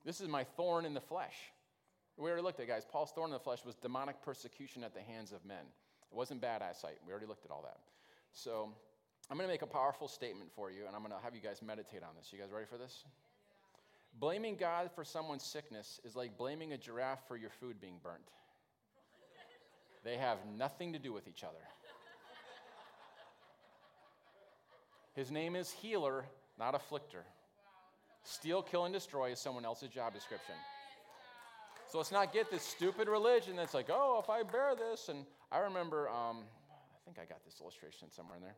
[0.04, 1.34] This is my thorn in the flesh.
[2.16, 2.86] We already looked at it, guys.
[2.90, 5.64] Paul's thorn in the flesh was demonic persecution at the hands of men.
[6.10, 6.98] It wasn't bad eyesight.
[7.04, 7.78] We already looked at all that.
[8.32, 8.70] So
[9.30, 11.40] I'm going to make a powerful statement for you, and I'm going to have you
[11.40, 12.32] guys meditate on this.
[12.32, 13.04] You guys ready for this?
[14.18, 18.30] Blaming God for someone's sickness is like blaming a giraffe for your food being burnt.
[20.04, 21.58] They have nothing to do with each other.
[25.14, 26.24] His name is healer,
[26.58, 27.24] not afflictor.
[28.22, 30.54] Steal, kill, and destroy is someone else's job description.
[31.88, 35.08] So let's not get this stupid religion that's like, oh, if I bear this.
[35.08, 36.38] And I remember, um,
[36.70, 38.56] I think I got this illustration somewhere in there.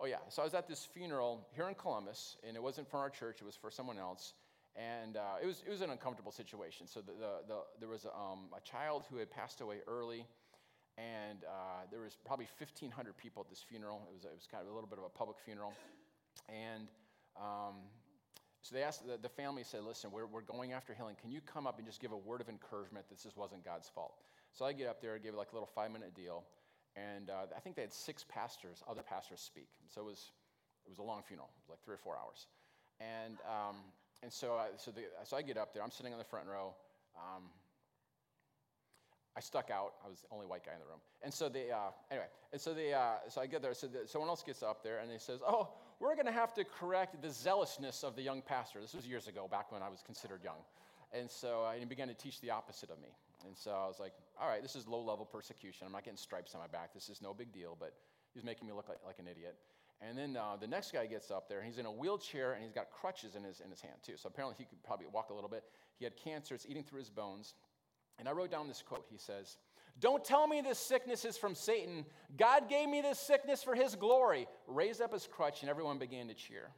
[0.00, 0.16] Oh, yeah.
[0.28, 3.38] So I was at this funeral here in Columbus, and it wasn't for our church,
[3.40, 4.34] it was for someone else.
[4.78, 6.86] And uh, it, was, it was an uncomfortable situation.
[6.86, 10.24] So the, the, the there was a, um, a child who had passed away early,
[10.96, 14.06] and uh, there was probably 1,500 people at this funeral.
[14.08, 15.72] It was, it was kind of a little bit of a public funeral.
[16.48, 16.86] And
[17.36, 17.90] um,
[18.62, 21.16] so they asked, the, the, family said, listen, we're, we're going after healing.
[21.20, 23.88] Can you come up and just give a word of encouragement that this wasn't God's
[23.88, 24.14] fault?
[24.52, 26.44] So I get up there, I give like a little five minute deal.
[26.94, 29.68] And uh, I think they had six pastors, other pastors speak.
[29.86, 30.30] So it was,
[30.86, 32.46] it was a long funeral, it was like three or four hours.
[33.00, 33.76] And um,
[34.22, 35.82] and so, I, so, the, so I get up there.
[35.82, 36.74] I'm sitting on the front row.
[37.16, 37.44] Um,
[39.36, 39.94] I stuck out.
[40.04, 40.98] I was the only white guy in the room.
[41.22, 43.72] And so they, uh, anyway, and so uh, so I get there.
[43.72, 45.68] So the, someone else gets up there and they says, "Oh,
[46.00, 49.28] we're going to have to correct the zealousness of the young pastor." This was years
[49.28, 50.58] ago, back when I was considered young.
[51.12, 53.08] And so uh, he began to teach the opposite of me.
[53.46, 55.86] And so I was like, "All right, this is low-level persecution.
[55.86, 56.92] I'm not getting stripes on my back.
[56.92, 57.94] This is no big deal." But
[58.34, 59.54] he was making me look like, like an idiot.
[60.00, 62.62] And then uh, the next guy gets up there, and he's in a wheelchair, and
[62.62, 64.16] he's got crutches in his, in his hand, too.
[64.16, 65.64] So apparently he could probably walk a little bit.
[65.96, 67.54] He had cancer, it's eating through his bones.
[68.18, 69.06] And I wrote down this quote.
[69.10, 69.56] He says,
[69.98, 72.04] Don't tell me this sickness is from Satan.
[72.36, 74.46] God gave me this sickness for his glory.
[74.68, 76.70] Raised up his crutch, and everyone began to cheer.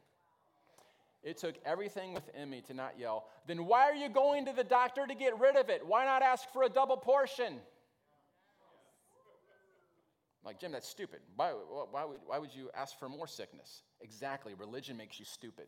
[1.23, 4.65] It took everything within me to not yell, Then why are you going to the
[4.65, 5.87] doctor to get rid of it?
[5.87, 7.61] Why not ask for a double portion?
[10.45, 11.21] Like, Jim, that's stupid.
[11.37, 11.51] Why,
[11.91, 13.83] why, would, why would you ask for more sickness?
[14.01, 14.55] Exactly.
[14.55, 15.67] Religion makes you stupid.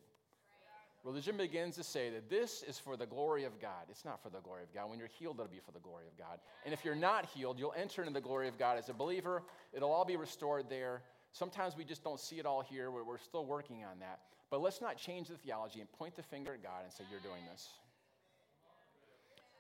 [1.04, 3.86] Religion begins to say that this is for the glory of God.
[3.90, 4.88] It's not for the glory of God.
[4.88, 6.38] When you're healed, it'll be for the glory of God.
[6.64, 9.42] And if you're not healed, you'll enter into the glory of God as a believer.
[9.72, 11.02] It'll all be restored there.
[11.32, 12.90] Sometimes we just don't see it all here.
[12.90, 14.20] We're, we're still working on that.
[14.48, 17.20] But let's not change the theology and point the finger at God and say, You're
[17.20, 17.68] doing this.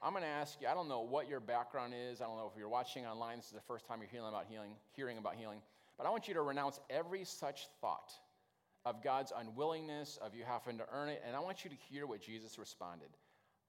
[0.02, 2.20] I'm going to ask you, I don't know what your background is.
[2.20, 4.46] I don't know if you're watching online, this is the first time you're hearing about
[4.48, 5.60] healing, hearing about healing.
[5.96, 8.12] But I want you to renounce every such thought
[8.84, 11.22] of God's unwillingness, of you having to earn it.
[11.24, 13.08] And I want you to hear what Jesus responded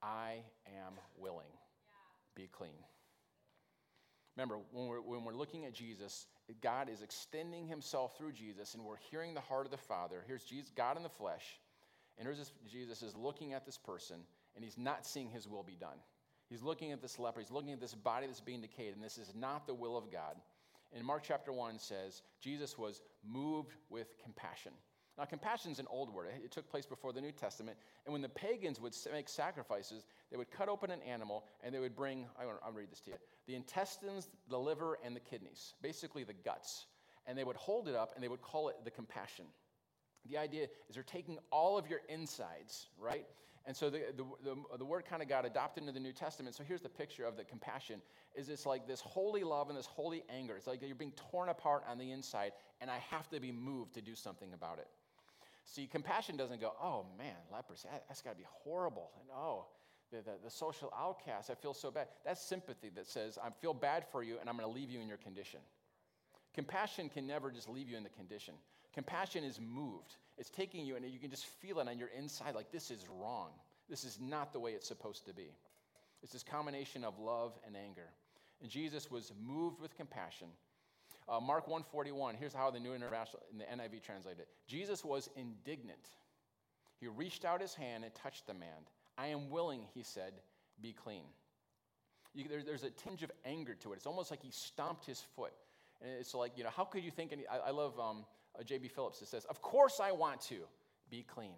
[0.01, 1.51] I am willing.
[2.35, 2.71] Be clean.
[4.35, 6.25] Remember, when we're, when we're looking at Jesus,
[6.61, 10.23] God is extending himself through Jesus, and we're hearing the heart of the Father.
[10.25, 11.59] Here's Jesus, God in the flesh,
[12.17, 14.17] and here's this, Jesus is looking at this person,
[14.55, 15.97] and he's not seeing his will be done.
[16.49, 19.17] He's looking at this leper, he's looking at this body that's being decayed, and this
[19.17, 20.35] is not the will of God.
[20.95, 24.73] And Mark chapter 1 says Jesus was moved with compassion.
[25.17, 26.29] Now, compassion is an old word.
[26.43, 27.77] It took place before the New Testament.
[28.05, 31.79] And when the pagans would make sacrifices, they would cut open an animal and they
[31.79, 36.23] would bring, I'll read this to you, the intestines, the liver, and the kidneys, basically
[36.23, 36.87] the guts.
[37.27, 39.45] And they would hold it up and they would call it the compassion.
[40.29, 43.25] The idea is they're taking all of your insides, right?
[43.65, 46.53] And so the, the, the, the word kind of got adopted into the New Testament.
[46.55, 48.01] So here's the picture of the compassion
[48.35, 50.55] is it's like this holy love and this holy anger.
[50.57, 52.51] It's like you're being torn apart on the inside,
[52.81, 54.87] and I have to be moved to do something about it.
[55.65, 59.11] See, compassion doesn't go, oh man, leprosy, that's got to be horrible.
[59.21, 59.67] And oh,
[60.11, 62.07] the, the, the, social outcast, I feel so bad.
[62.25, 64.99] That's sympathy that says, I feel bad for you and I'm going to leave you
[64.99, 65.61] in your condition.
[66.53, 68.55] Compassion can never just leave you in the condition.
[68.93, 70.15] Compassion is moved.
[70.37, 73.05] It's taking you and you can just feel it on your inside like this is
[73.09, 73.49] wrong.
[73.89, 75.51] This is not the way it's supposed to be.
[76.21, 78.09] It's this combination of love and anger.
[78.61, 80.47] And Jesus was moved with compassion
[81.29, 84.47] uh, Mark 141, here's how the New International, in the NIV translated it.
[84.67, 86.09] Jesus was indignant.
[86.99, 88.69] He reached out his hand and touched the man.
[89.17, 90.33] I am willing, he said,
[90.81, 91.23] be clean.
[92.33, 93.97] You, there, there's a tinge of anger to it.
[93.97, 95.53] It's almost like he stomped his foot.
[96.01, 98.25] And it's like, you know, how could you think any, I, I love um,
[98.57, 98.87] uh, J.B.
[98.87, 100.57] Phillips that says, Of course I want to
[101.09, 101.55] be clean.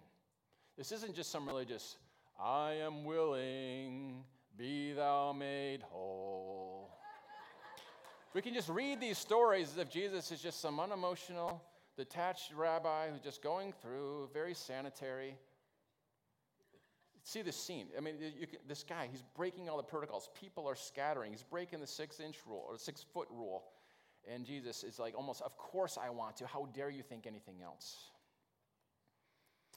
[0.76, 1.96] This isn't just some religious,
[2.38, 4.24] I am willing,
[4.58, 6.90] be thou made whole.
[8.34, 11.62] We can just read these stories as if Jesus is just some unemotional,
[11.96, 15.36] detached rabbi who's just going through, very sanitary.
[17.22, 17.86] See this scene.
[17.96, 20.28] I mean, can, this guy, he's breaking all the protocols.
[20.38, 21.32] People are scattering.
[21.32, 23.64] He's breaking the six inch rule or six foot rule.
[24.32, 26.46] And Jesus is like, almost, of course I want to.
[26.46, 27.96] How dare you think anything else?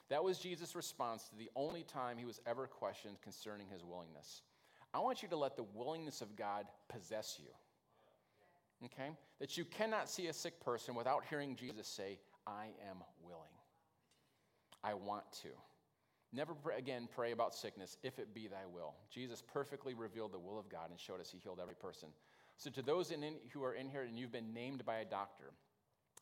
[0.09, 4.41] That was Jesus' response to the only time he was ever questioned concerning his willingness.
[4.93, 7.51] I want you to let the willingness of God possess you
[8.85, 9.11] okay?
[9.39, 13.43] That you cannot see a sick person without hearing Jesus say, I am willing.
[14.83, 15.49] I want to.
[16.31, 18.93] Never again pray about sickness, if it be thy will.
[19.09, 22.09] Jesus perfectly revealed the will of God and showed us he healed every person.
[22.59, 25.53] So, to those in, who are in here and you've been named by a doctor,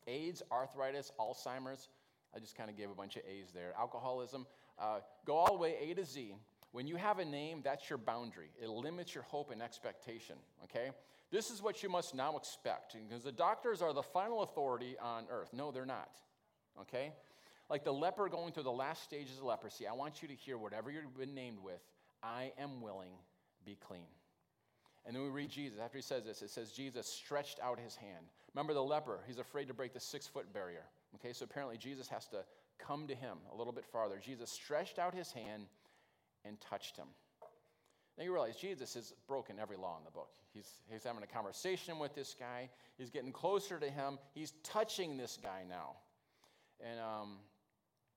[0.06, 1.88] AIDS, arthritis, Alzheimer's,
[2.34, 4.46] I just kind of gave a bunch of A's there, alcoholism,
[4.78, 6.36] uh, go all the way A to Z.
[6.70, 8.50] When you have a name, that's your boundary.
[8.62, 10.90] It limits your hope and expectation, okay?
[11.32, 15.24] This is what you must now expect, because the doctors are the final authority on
[15.32, 15.50] earth.
[15.52, 16.20] No, they're not,
[16.82, 17.12] okay?
[17.68, 20.56] Like the leper going through the last stages of leprosy, I want you to hear
[20.56, 21.80] whatever you've been named with
[22.22, 23.12] I am willing,
[23.64, 24.06] be clean.
[25.08, 25.78] And then we read Jesus.
[25.82, 28.26] After he says this, it says Jesus stretched out his hand.
[28.54, 30.84] Remember the leper, he's afraid to break the six foot barrier.
[31.14, 32.44] Okay, so apparently Jesus has to
[32.78, 34.20] come to him a little bit farther.
[34.22, 35.64] Jesus stretched out his hand
[36.44, 37.06] and touched him.
[38.18, 40.28] Now you realize Jesus has broken every law in the book.
[40.52, 45.16] He's, he's having a conversation with this guy, he's getting closer to him, he's touching
[45.16, 45.96] this guy now.
[46.86, 47.36] And um,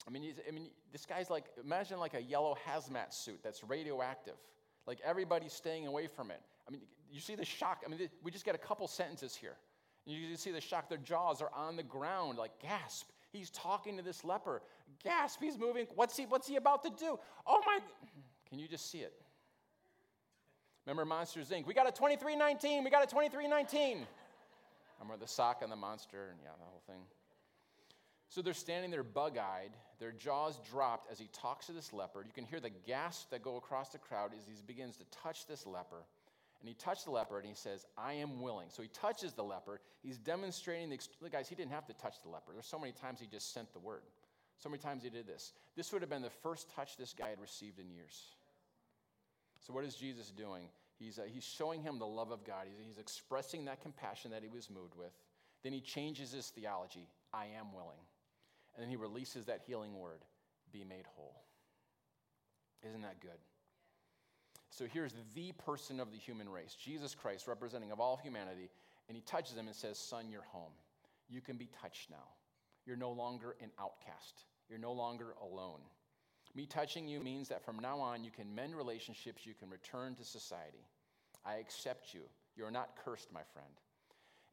[0.05, 4.35] I mean, I mean, this guy's like, imagine like a yellow hazmat suit that's radioactive.
[4.87, 6.41] Like everybody's staying away from it.
[6.67, 6.81] I mean,
[7.11, 7.83] you see the shock.
[7.85, 9.55] I mean, we just get a couple sentences here.
[10.05, 10.89] And you see the shock.
[10.89, 13.09] Their jaws are on the ground, like gasp.
[13.31, 14.61] He's talking to this leper.
[15.03, 15.87] Gasp, he's moving.
[15.95, 17.17] What's he, what's he about to do?
[17.47, 17.79] Oh my.
[18.49, 19.13] Can you just see it?
[20.85, 21.65] Remember Monsters Inc.?
[21.65, 22.83] We got a 2319.
[22.83, 24.05] We got a 2319.
[24.99, 27.01] Remember the sock on the monster and yeah, the whole thing.
[28.29, 32.23] So they're standing there bug eyed, their jaws dropped as he talks to this leper.
[32.25, 35.47] You can hear the gasps that go across the crowd as he begins to touch
[35.47, 36.03] this leper.
[36.61, 38.67] And he touched the leper and he says, I am willing.
[38.69, 39.81] So he touches the leper.
[40.03, 42.53] He's demonstrating the, guys, he didn't have to touch the leper.
[42.53, 44.03] There's so many times he just sent the word.
[44.59, 45.53] So many times he did this.
[45.75, 48.35] This would have been the first touch this guy had received in years.
[49.65, 50.65] So, what is Jesus doing?
[50.99, 52.67] He's, uh, he's showing him the love of God.
[52.67, 55.11] He's, he's expressing that compassion that he was moved with.
[55.63, 57.99] Then he changes his theology I am willing.
[58.75, 60.21] And then he releases that healing word
[60.71, 61.41] be made whole.
[62.87, 63.39] Isn't that good?
[64.71, 68.69] So here's the person of the human race, Jesus Christ, representing of all humanity,
[69.09, 70.71] and he touches him and says, Son, you're home.
[71.29, 72.23] You can be touched now.
[72.85, 74.45] You're no longer an outcast.
[74.69, 75.81] You're no longer alone.
[76.55, 80.15] Me touching you means that from now on, you can mend relationships, you can return
[80.15, 80.85] to society.
[81.45, 82.21] I accept you.
[82.55, 83.73] You're not cursed, my friend.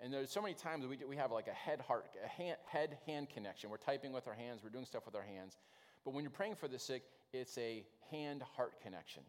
[0.00, 3.28] And there's so many times we, we have like a head heart, a head hand
[3.30, 3.70] connection.
[3.70, 5.56] We're typing with our hands, we're doing stuff with our hands.
[6.04, 9.22] But when you're praying for the sick, it's a hand heart connection.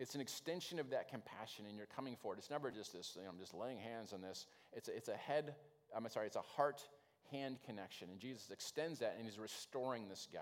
[0.00, 2.38] It's an extension of that compassion, and you're coming forward.
[2.38, 4.46] It's never just this, you know, I'm just laying hands on this.
[4.72, 5.54] It's a, it's a head,
[5.94, 6.82] I'm sorry, it's a heart
[7.30, 8.08] hand connection.
[8.10, 10.40] And Jesus extends that, and he's restoring this guy.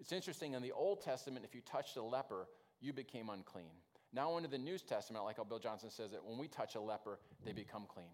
[0.00, 2.48] It's interesting, in the Old Testament, if you touched a leper,
[2.80, 3.70] you became unclean.
[4.12, 6.80] Now, under the New Testament, like how Bill Johnson says it, when we touch a
[6.80, 8.12] leper, they become clean.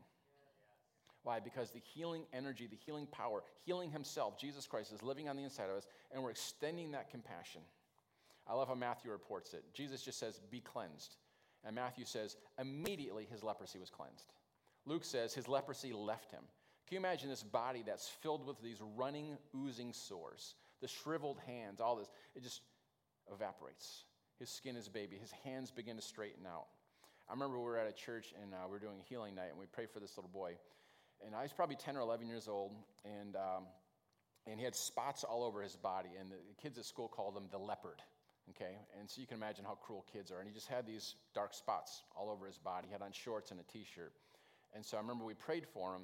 [1.22, 1.40] Why?
[1.40, 5.42] Because the healing energy, the healing power, healing Himself, Jesus Christ, is living on the
[5.42, 7.61] inside of us, and we're extending that compassion.
[8.49, 9.64] I love how Matthew reports it.
[9.72, 11.16] Jesus just says, Be cleansed.
[11.64, 14.32] And Matthew says, Immediately his leprosy was cleansed.
[14.86, 16.43] Luke says, His leprosy left him.
[16.86, 21.80] Can you imagine this body that's filled with these running, oozing sores, the shriveled hands,
[21.80, 22.11] all this?
[22.34, 22.62] It just
[23.32, 24.05] evaporates.
[24.41, 25.16] His skin is baby.
[25.16, 26.66] His hands begin to straighten out.
[27.28, 29.51] I remember we were at a church and uh, we were doing a healing night
[29.51, 30.57] and we prayed for this little boy.
[31.24, 32.72] And I was probably 10 or 11 years old
[33.05, 33.66] and, um,
[34.49, 36.09] and he had spots all over his body.
[36.18, 38.03] And the kids at school called him the leopard.
[38.51, 40.38] Okay, and so you can imagine how cruel kids are.
[40.38, 42.86] And he just had these dark spots all over his body.
[42.88, 44.12] He had on shorts and a t shirt.
[44.74, 46.03] And so I remember we prayed for him,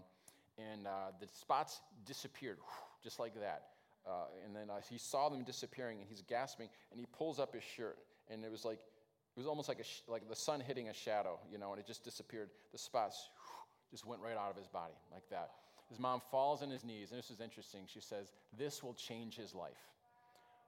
[0.58, 2.58] and uh, the spots disappeared
[3.02, 3.68] just like that.
[4.06, 7.54] Uh, and then uh, he saw them disappearing, and he's gasping, and he pulls up
[7.54, 7.98] his shirt,
[8.30, 10.94] and it was like it was almost like a sh- like the sun hitting a
[10.94, 12.50] shadow, you know, and it just disappeared.
[12.72, 13.30] The spots
[13.90, 15.50] just went right out of his body like that.
[15.88, 17.82] His mom falls on his knees, and this is interesting.
[17.86, 19.90] She says, "This will change his life."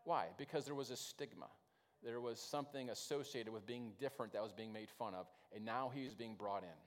[0.05, 0.27] Why?
[0.39, 1.49] Because there was a stigma.
[2.05, 5.91] There was something associated with being different that was being made fun of, and now
[5.93, 6.79] he was being brought in.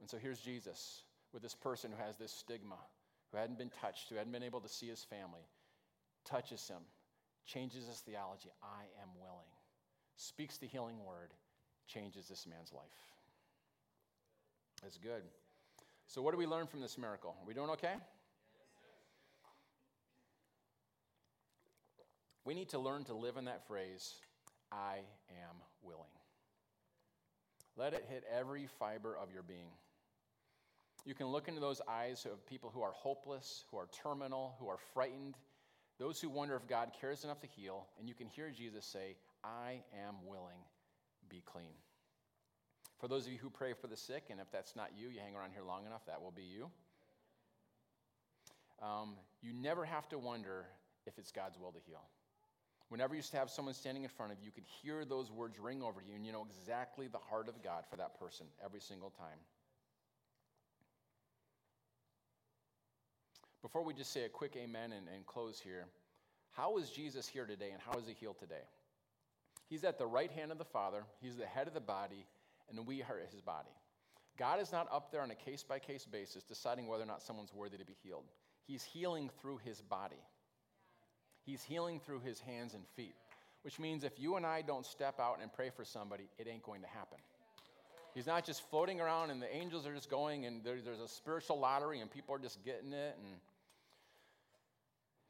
[0.00, 2.78] And so here's Jesus with this person who has this stigma,
[3.30, 5.46] who hadn't been touched, who hadn't been able to see his family,
[6.24, 6.82] touches him,
[7.46, 8.50] changes his theology.
[8.62, 9.48] I am willing.
[10.16, 11.32] Speaks the healing word,
[11.86, 12.82] changes this man's life.
[14.82, 15.22] That's good.
[16.06, 17.36] So, what do we learn from this miracle?
[17.40, 17.94] Are we doing okay?
[22.48, 24.14] We need to learn to live in that phrase,
[24.72, 26.08] I am willing.
[27.76, 29.68] Let it hit every fiber of your being.
[31.04, 34.66] You can look into those eyes of people who are hopeless, who are terminal, who
[34.66, 35.34] are frightened,
[35.98, 39.16] those who wonder if God cares enough to heal, and you can hear Jesus say,
[39.44, 40.64] I am willing,
[41.28, 41.74] be clean.
[42.98, 45.20] For those of you who pray for the sick, and if that's not you, you
[45.22, 46.70] hang around here long enough, that will be you.
[48.82, 50.64] Um, you never have to wonder
[51.04, 52.04] if it's God's will to heal.
[52.88, 55.82] Whenever you have someone standing in front of you, you could hear those words ring
[55.82, 59.10] over you, and you know exactly the heart of God for that person every single
[59.10, 59.38] time.
[63.60, 65.86] Before we just say a quick amen and, and close here,
[66.52, 68.64] how is Jesus here today and how is he healed today?
[69.68, 72.24] He's at the right hand of the Father, he's the head of the body,
[72.70, 73.68] and we are his body.
[74.38, 77.22] God is not up there on a case by case basis deciding whether or not
[77.22, 78.24] someone's worthy to be healed.
[78.66, 80.22] He's healing through his body,
[81.48, 83.14] he's healing through his hands and feet,
[83.62, 86.62] which means if you and I don't step out and pray for somebody, it ain't
[86.62, 87.16] going to happen.
[88.14, 91.08] He's not just floating around and the angels are just going and there, there's a
[91.08, 93.16] spiritual lottery and people are just getting it.
[93.16, 93.34] And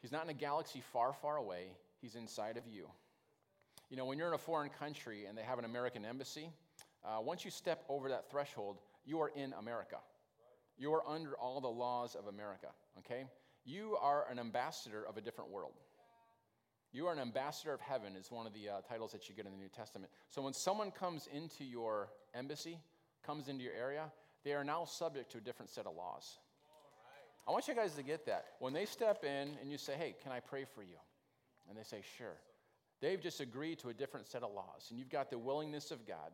[0.02, 1.68] he's not in a galaxy far, far away.
[2.00, 2.88] He's inside of you.
[3.88, 6.50] You know, when you're in a foreign country and they have an American embassy,
[7.04, 9.98] uh, once you step over that threshold, you are in America.
[10.78, 13.26] You are under all the laws of America, okay?
[13.64, 15.74] You are an ambassador of a different world.
[16.92, 19.44] You are an ambassador of heaven, is one of the uh, titles that you get
[19.44, 20.10] in the New Testament.
[20.28, 22.78] So when someone comes into your embassy,
[23.24, 24.04] comes into your area,
[24.44, 26.38] they are now subject to a different set of laws.
[27.46, 28.44] I want you guys to get that.
[28.58, 30.96] When they step in and you say, hey, can I pray for you?
[31.68, 32.36] And they say, sure.
[33.00, 34.86] They've just agreed to a different set of laws.
[34.90, 36.32] And you've got the willingness of God,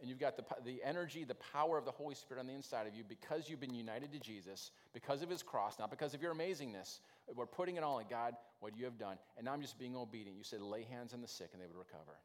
[0.00, 2.86] and you've got the, the energy, the power of the Holy Spirit on the inside
[2.86, 6.20] of you because you've been united to Jesus, because of his cross, not because of
[6.20, 7.00] your amazingness,
[7.34, 9.16] we're putting it all in God, what you have done.
[9.36, 10.36] And now I'm just being obedient.
[10.36, 12.18] You said, lay hands on the sick and they would recover.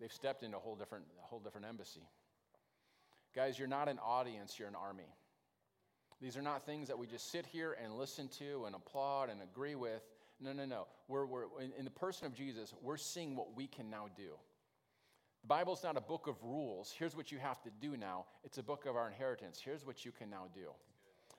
[0.00, 2.08] They've stepped into a whole different, a whole different embassy.
[3.34, 5.12] Guys, you're not an audience, you're an army.
[6.20, 9.42] These are not things that we just sit here and listen to and applaud and
[9.42, 10.02] agree with.
[10.40, 10.86] No, no, no.
[11.08, 14.30] We're, we're, in, in the person of Jesus, we're seeing what we can now do.
[15.42, 16.94] The Bible's not a book of rules.
[16.96, 18.26] Here's what you have to do now.
[18.44, 19.60] It's a book of our inheritance.
[19.62, 20.70] Here's what you can now do.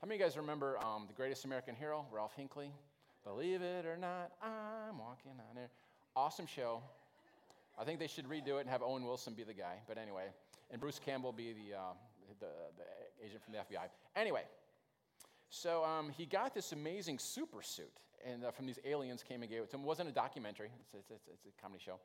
[0.05, 2.69] How many of you guys remember um, the greatest American hero, Ralph Hinckley?
[3.23, 5.71] Believe it or not, I'm walking on air.
[6.15, 6.83] Awesome show.
[7.75, 9.79] I think they should redo it and have Owen Wilson be the guy.
[9.87, 10.25] But anyway,
[10.69, 11.81] and Bruce Campbell be the, uh,
[12.39, 12.45] the,
[12.77, 13.87] the, agent from the FBI.
[14.15, 14.43] Anyway,
[15.49, 19.49] so um, he got this amazing super suit, and uh, from these aliens came and
[19.49, 19.81] gave it to him.
[19.81, 21.99] It wasn't a documentary, it's, it's, it's, a comedy show.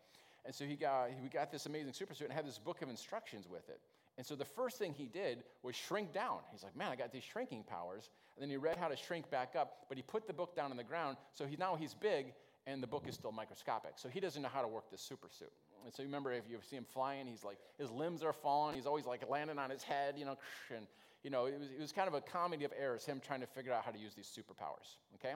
[0.46, 2.88] And so he got, he got this amazing super suit and had this book of
[2.88, 3.78] instructions with it.
[4.20, 6.40] And so the first thing he did was shrink down.
[6.52, 8.10] He's like, man, I got these shrinking powers.
[8.36, 10.70] And then he read how to shrink back up, but he put the book down
[10.70, 11.16] on the ground.
[11.32, 12.34] So he, now he's big,
[12.66, 13.92] and the book is still microscopic.
[13.96, 15.50] So he doesn't know how to work this super suit.
[15.86, 18.76] And so you remember if you see him flying, he's like, his limbs are falling.
[18.76, 20.36] He's always like landing on his head, you know,
[20.76, 20.86] and,
[21.22, 23.46] you know, it was, it was kind of a comedy of errors, him trying to
[23.46, 25.34] figure out how to use these superpowers, okay?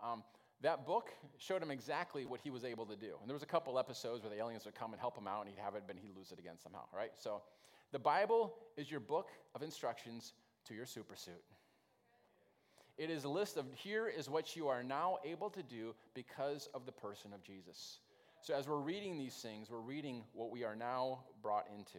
[0.00, 0.22] Um,
[0.60, 3.16] that book showed him exactly what he was able to do.
[3.20, 5.40] And there was a couple episodes where the aliens would come and help him out,
[5.40, 7.10] and he'd have it, but he'd lose it again somehow, right?
[7.18, 7.42] So
[7.94, 10.32] the Bible is your book of instructions
[10.66, 11.44] to your supersuit.
[12.98, 16.68] It is a list of here is what you are now able to do because
[16.74, 18.00] of the person of Jesus.
[18.40, 21.98] So, as we're reading these things, we're reading what we are now brought into.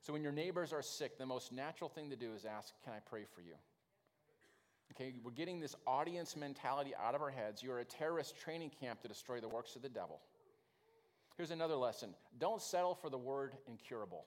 [0.00, 2.94] So, when your neighbors are sick, the most natural thing to do is ask, Can
[2.94, 3.56] I pray for you?
[4.92, 7.62] Okay, we're getting this audience mentality out of our heads.
[7.62, 10.18] You're a terrorist training camp to destroy the works of the devil.
[11.36, 14.24] Here's another lesson don't settle for the word incurable.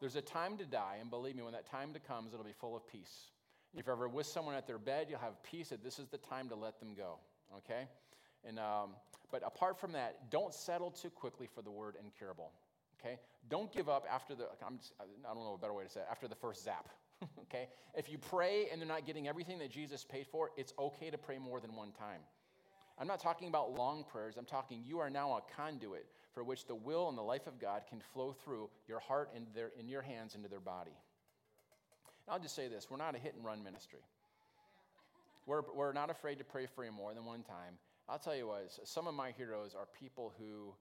[0.00, 2.52] There's a time to die, and believe me, when that time to comes, it'll be
[2.52, 3.30] full of peace.
[3.76, 6.18] If you're ever with someone at their bed, you'll have peace that this is the
[6.18, 7.18] time to let them go,
[7.58, 7.86] okay?
[8.46, 8.90] And, um,
[9.30, 12.52] but apart from that, don't settle too quickly for the word incurable,
[13.00, 13.18] okay?
[13.48, 14.46] Don't give up after the,
[14.76, 16.88] just, I don't know a better way to say it, after the first zap,
[17.42, 17.68] okay?
[17.94, 21.18] If you pray and they're not getting everything that Jesus paid for, it's okay to
[21.18, 22.20] pray more than one time.
[23.00, 24.36] I'm not talking about long prayers.
[24.36, 26.06] I'm talking you are now a conduit
[26.38, 29.44] for which the will and the life of God can flow through your heart and
[29.56, 30.92] their, in your hands into their body.
[32.28, 33.98] I'll just say this we're not a hit and run ministry.
[35.46, 37.74] We're, we're not afraid to pray for you more than one time.
[38.08, 40.72] I'll tell you what, some of my heroes are people who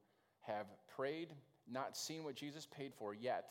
[0.42, 1.30] have prayed,
[1.68, 3.50] not seen what Jesus paid for yet,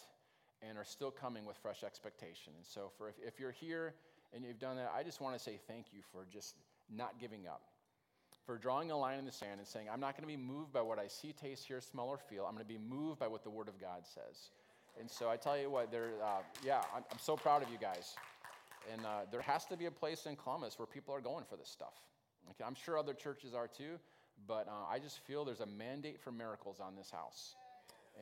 [0.62, 2.52] and are still coming with fresh expectation.
[2.56, 3.94] And so, for if, if you're here
[4.32, 6.54] and you've done that, I just want to say thank you for just
[6.88, 7.62] not giving up,
[8.46, 10.72] for drawing a line in the sand and saying, I'm not going to be moved
[10.72, 12.44] by what I see, taste, hear, smell, or feel.
[12.46, 14.50] I'm going to be moved by what the Word of God says.
[14.98, 17.76] And so I tell you what, there, uh, yeah, I'm, I'm, so proud of you
[17.78, 18.14] guys.
[18.92, 21.56] And uh, there has to be a place in Columbus where people are going for
[21.56, 21.94] this stuff.
[22.50, 23.98] Okay, I'm sure other churches are too,
[24.46, 27.56] but uh, I just feel there's a mandate for miracles on this house.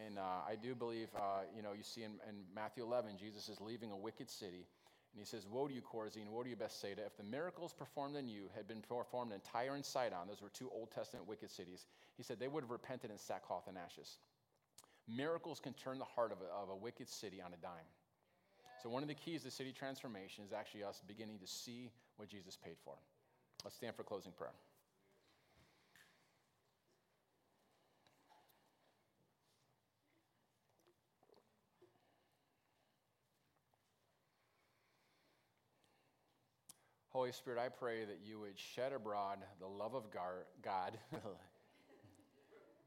[0.06, 3.48] And uh, I do believe, uh, you know, you see in, in, Matthew 11, Jesus
[3.48, 4.66] is leaving a wicked city.
[5.14, 8.16] And he says, Woe to you, Chorazin, woe to you, Bethsaida, if the miracles performed
[8.16, 11.50] in you had been performed in Tyre and Sidon, those were two Old Testament wicked
[11.50, 11.86] cities,
[12.16, 14.18] he said they would have repented in sackcloth and ashes.
[15.08, 17.86] Miracles can turn the heart of a, of a wicked city on a dime.
[18.82, 22.28] So, one of the keys to city transformation is actually us beginning to see what
[22.28, 22.94] Jesus paid for.
[23.62, 24.52] Let's stand for closing prayer.
[37.14, 40.98] Holy Spirit, I pray that you would shed abroad the love of God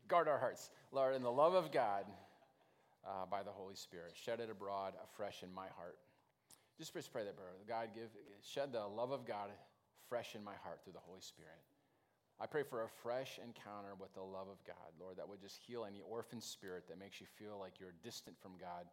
[0.09, 2.03] guard our hearts, Lord, in the love of God
[3.07, 4.11] uh, by the Holy Spirit.
[4.21, 5.97] Shed it abroad afresh in my heart.
[6.77, 7.53] Just, pray that prayer.
[7.69, 8.09] God, give,
[8.43, 9.49] shed the love of God
[10.09, 11.63] fresh in my heart through the Holy Spirit.
[12.37, 15.57] I pray for a fresh encounter with the love of God, Lord, that would just
[15.65, 18.87] heal any orphan spirit that makes you feel like you're distant from God.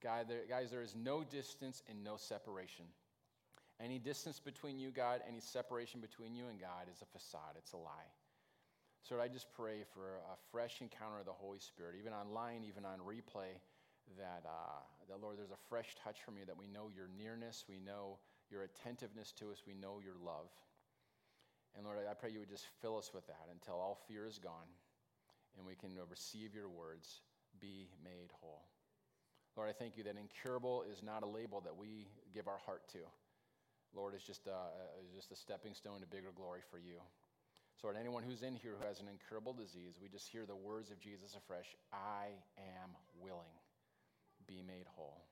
[0.00, 2.84] God, there, guys, there is no distance and no separation.
[3.80, 7.72] Any distance between you, God, any separation between you and God is a facade, it's
[7.72, 8.10] a lie.
[9.02, 12.84] So I just pray for a fresh encounter of the Holy Spirit, even online, even
[12.84, 13.60] on replay,
[14.18, 17.64] that, uh, that Lord, there's a fresh touch from you, that we know your nearness,
[17.68, 18.18] we know
[18.50, 20.48] your attentiveness to us, we know your love.
[21.76, 24.38] And Lord, I pray you would just fill us with that until all fear is
[24.38, 24.72] gone
[25.56, 27.20] and we can receive your words,
[27.60, 28.64] be made whole.
[29.56, 32.88] Lord, I thank you that incurable is not a label that we give our heart
[32.92, 32.98] to.
[33.96, 34.68] Lord, is just a,
[35.00, 37.00] it's just a stepping stone to bigger glory for you.
[37.80, 40.54] So, Lord, anyone who's in here who has an incurable disease, we just hear the
[40.54, 42.28] words of Jesus afresh I
[42.58, 42.90] am
[43.20, 43.56] willing.
[44.46, 45.24] Be made whole.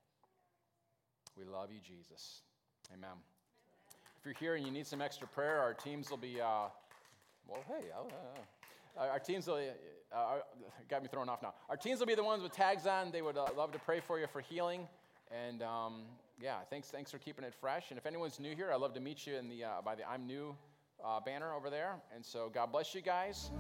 [1.37, 2.43] We love you, Jesus.
[2.93, 3.17] Amen.
[4.19, 6.69] If you're here and you need some extra prayer, our teams will be, uh,
[7.47, 9.61] well, hey, uh, our teams will,
[10.13, 10.39] uh, uh,
[10.89, 11.55] got me thrown off now.
[11.69, 13.11] Our teams will be the ones with tags on.
[13.11, 14.87] They would uh, love to pray for you for healing.
[15.31, 16.03] And um,
[16.41, 17.91] yeah, thanks, thanks for keeping it fresh.
[17.91, 20.09] And if anyone's new here, I'd love to meet you in the, uh, by the
[20.09, 20.57] I'm New
[21.05, 21.97] uh, banner over there.
[22.15, 23.51] And so God bless you guys.